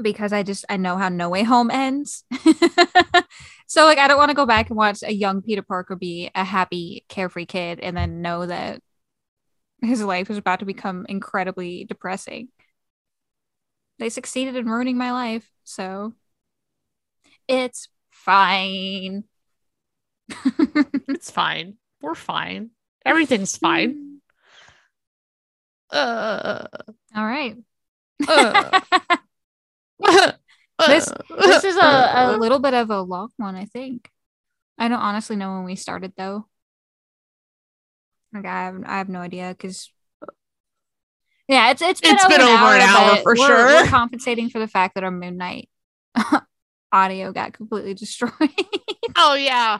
[0.00, 2.24] because I just I know how No Way Home ends.
[3.66, 6.30] so like I don't want to go back and watch a young Peter Parker be
[6.34, 8.80] a happy carefree kid and then know that
[9.82, 12.48] his life is about to become incredibly depressing.
[13.98, 16.14] They succeeded in ruining my life, so
[17.48, 19.24] it's fine.
[21.08, 21.76] It's fine.
[22.00, 22.70] We're fine.
[23.04, 23.94] Everything's fine.
[23.94, 24.09] Mm.
[25.92, 26.66] Uh,
[27.16, 27.56] All right.
[28.28, 28.80] uh,
[30.86, 34.10] This- This is a, Uh, a little bit of a long one, I think.
[34.78, 36.46] I don't honestly know when we started though.
[38.32, 39.92] Like I have I have no idea because
[41.48, 43.66] yeah, it's it's been It's over, been an, over hour, an hour for we're, sure.
[43.66, 45.68] We're compensating for the fact that our Moon Knight
[46.92, 48.32] audio got completely destroyed.
[49.16, 49.78] Oh yeah.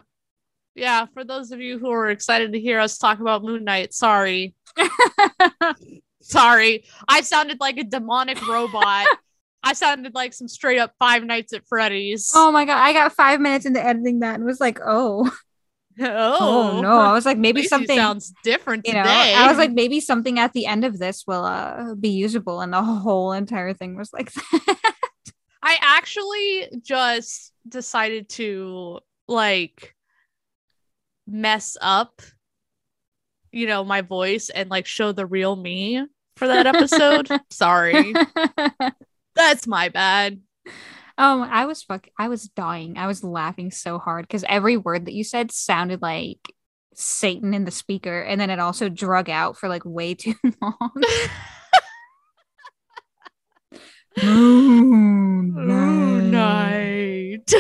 [0.74, 3.94] Yeah, for those of you who are excited to hear us talk about Moon Knight,
[3.94, 4.54] sorry.
[6.22, 6.84] sorry.
[7.08, 9.06] I sounded like a demonic robot.
[9.62, 12.32] I sounded like some straight up Five Nights at Freddy's.
[12.34, 15.30] oh my god, I got five minutes into editing that and was like, oh,
[16.00, 16.98] oh, no.
[16.98, 19.02] I was like, maybe something sounds different you today.
[19.34, 22.62] know i was like maybe something at the end of this will uh be usable
[22.62, 24.76] and the whole entire thing was like that
[25.62, 29.94] I actually just decided to like
[31.26, 32.22] mess up,
[33.53, 36.05] you know, my voice and like show the real me
[36.36, 37.28] for that episode.
[37.51, 38.14] Sorry.
[39.34, 40.40] That's my bad.
[41.18, 45.07] um i was fuck i was dying i was laughing so hard because every word
[45.07, 46.38] that you said sounded like
[46.94, 50.92] satan in the speaker and then it also drug out for like way too long
[54.22, 57.53] Moon Moon Knight.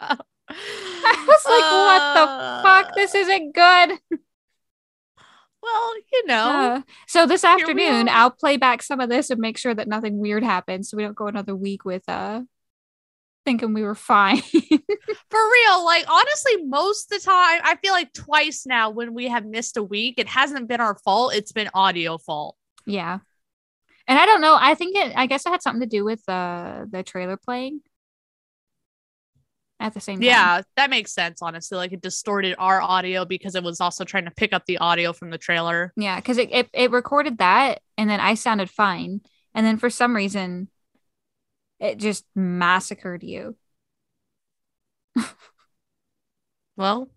[0.00, 2.26] I was like, what the
[2.62, 2.83] fuck?
[2.96, 3.98] This isn't good.
[5.62, 8.08] Well, you know, Uh, so this afternoon.
[8.10, 11.02] I'll play back some of this and make sure that nothing weird happens, so we
[11.02, 12.42] don't go another week with uh
[13.46, 14.40] thinking we were fine.
[14.42, 15.84] for real.
[15.84, 19.76] Like honestly, most of the time, I feel like twice now when we have missed
[19.78, 21.34] a week, it hasn't been our fault.
[21.34, 22.56] It's been audio fault.
[22.86, 23.20] yeah,
[24.06, 24.56] and I don't know.
[24.60, 25.12] I think it.
[25.16, 27.80] I guess it had something to do with uh the trailer playing
[29.80, 30.26] at the same time.
[30.26, 31.42] Yeah, that makes sense.
[31.42, 34.78] Honestly, like it distorted our audio because it was also trying to pick up the
[34.78, 35.92] audio from the trailer.
[35.96, 39.20] Yeah, because it, it it recorded that, and then I sounded fine,
[39.54, 40.68] and then for some reason,
[41.80, 43.56] it just massacred you.
[46.76, 47.08] Well,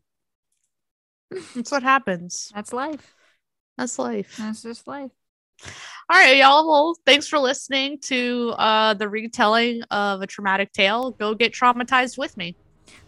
[1.55, 2.51] that's what happens.
[2.53, 3.16] That's life.
[3.78, 4.36] That's life.
[4.38, 5.12] That's just life.
[6.10, 6.66] All right, y'all.
[6.68, 11.12] Well, thanks for listening to uh the retelling of a traumatic tale.
[11.12, 12.55] Go get traumatized with me.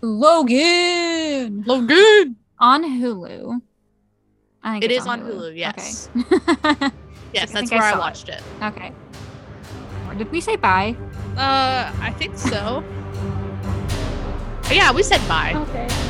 [0.01, 2.35] Logan Logan.
[2.59, 3.61] on Hulu.
[4.63, 6.09] I think it's on Hulu, yes.
[6.65, 6.89] Okay.
[7.31, 7.97] Yes, that's I where I, it.
[7.99, 8.41] watched it.
[8.63, 8.91] okay.
[10.07, 10.95] Or did we say bye?
[11.37, 12.83] Uh, I think so.
[14.73, 15.53] yeah, we said bye.
[15.55, 16.08] Okay.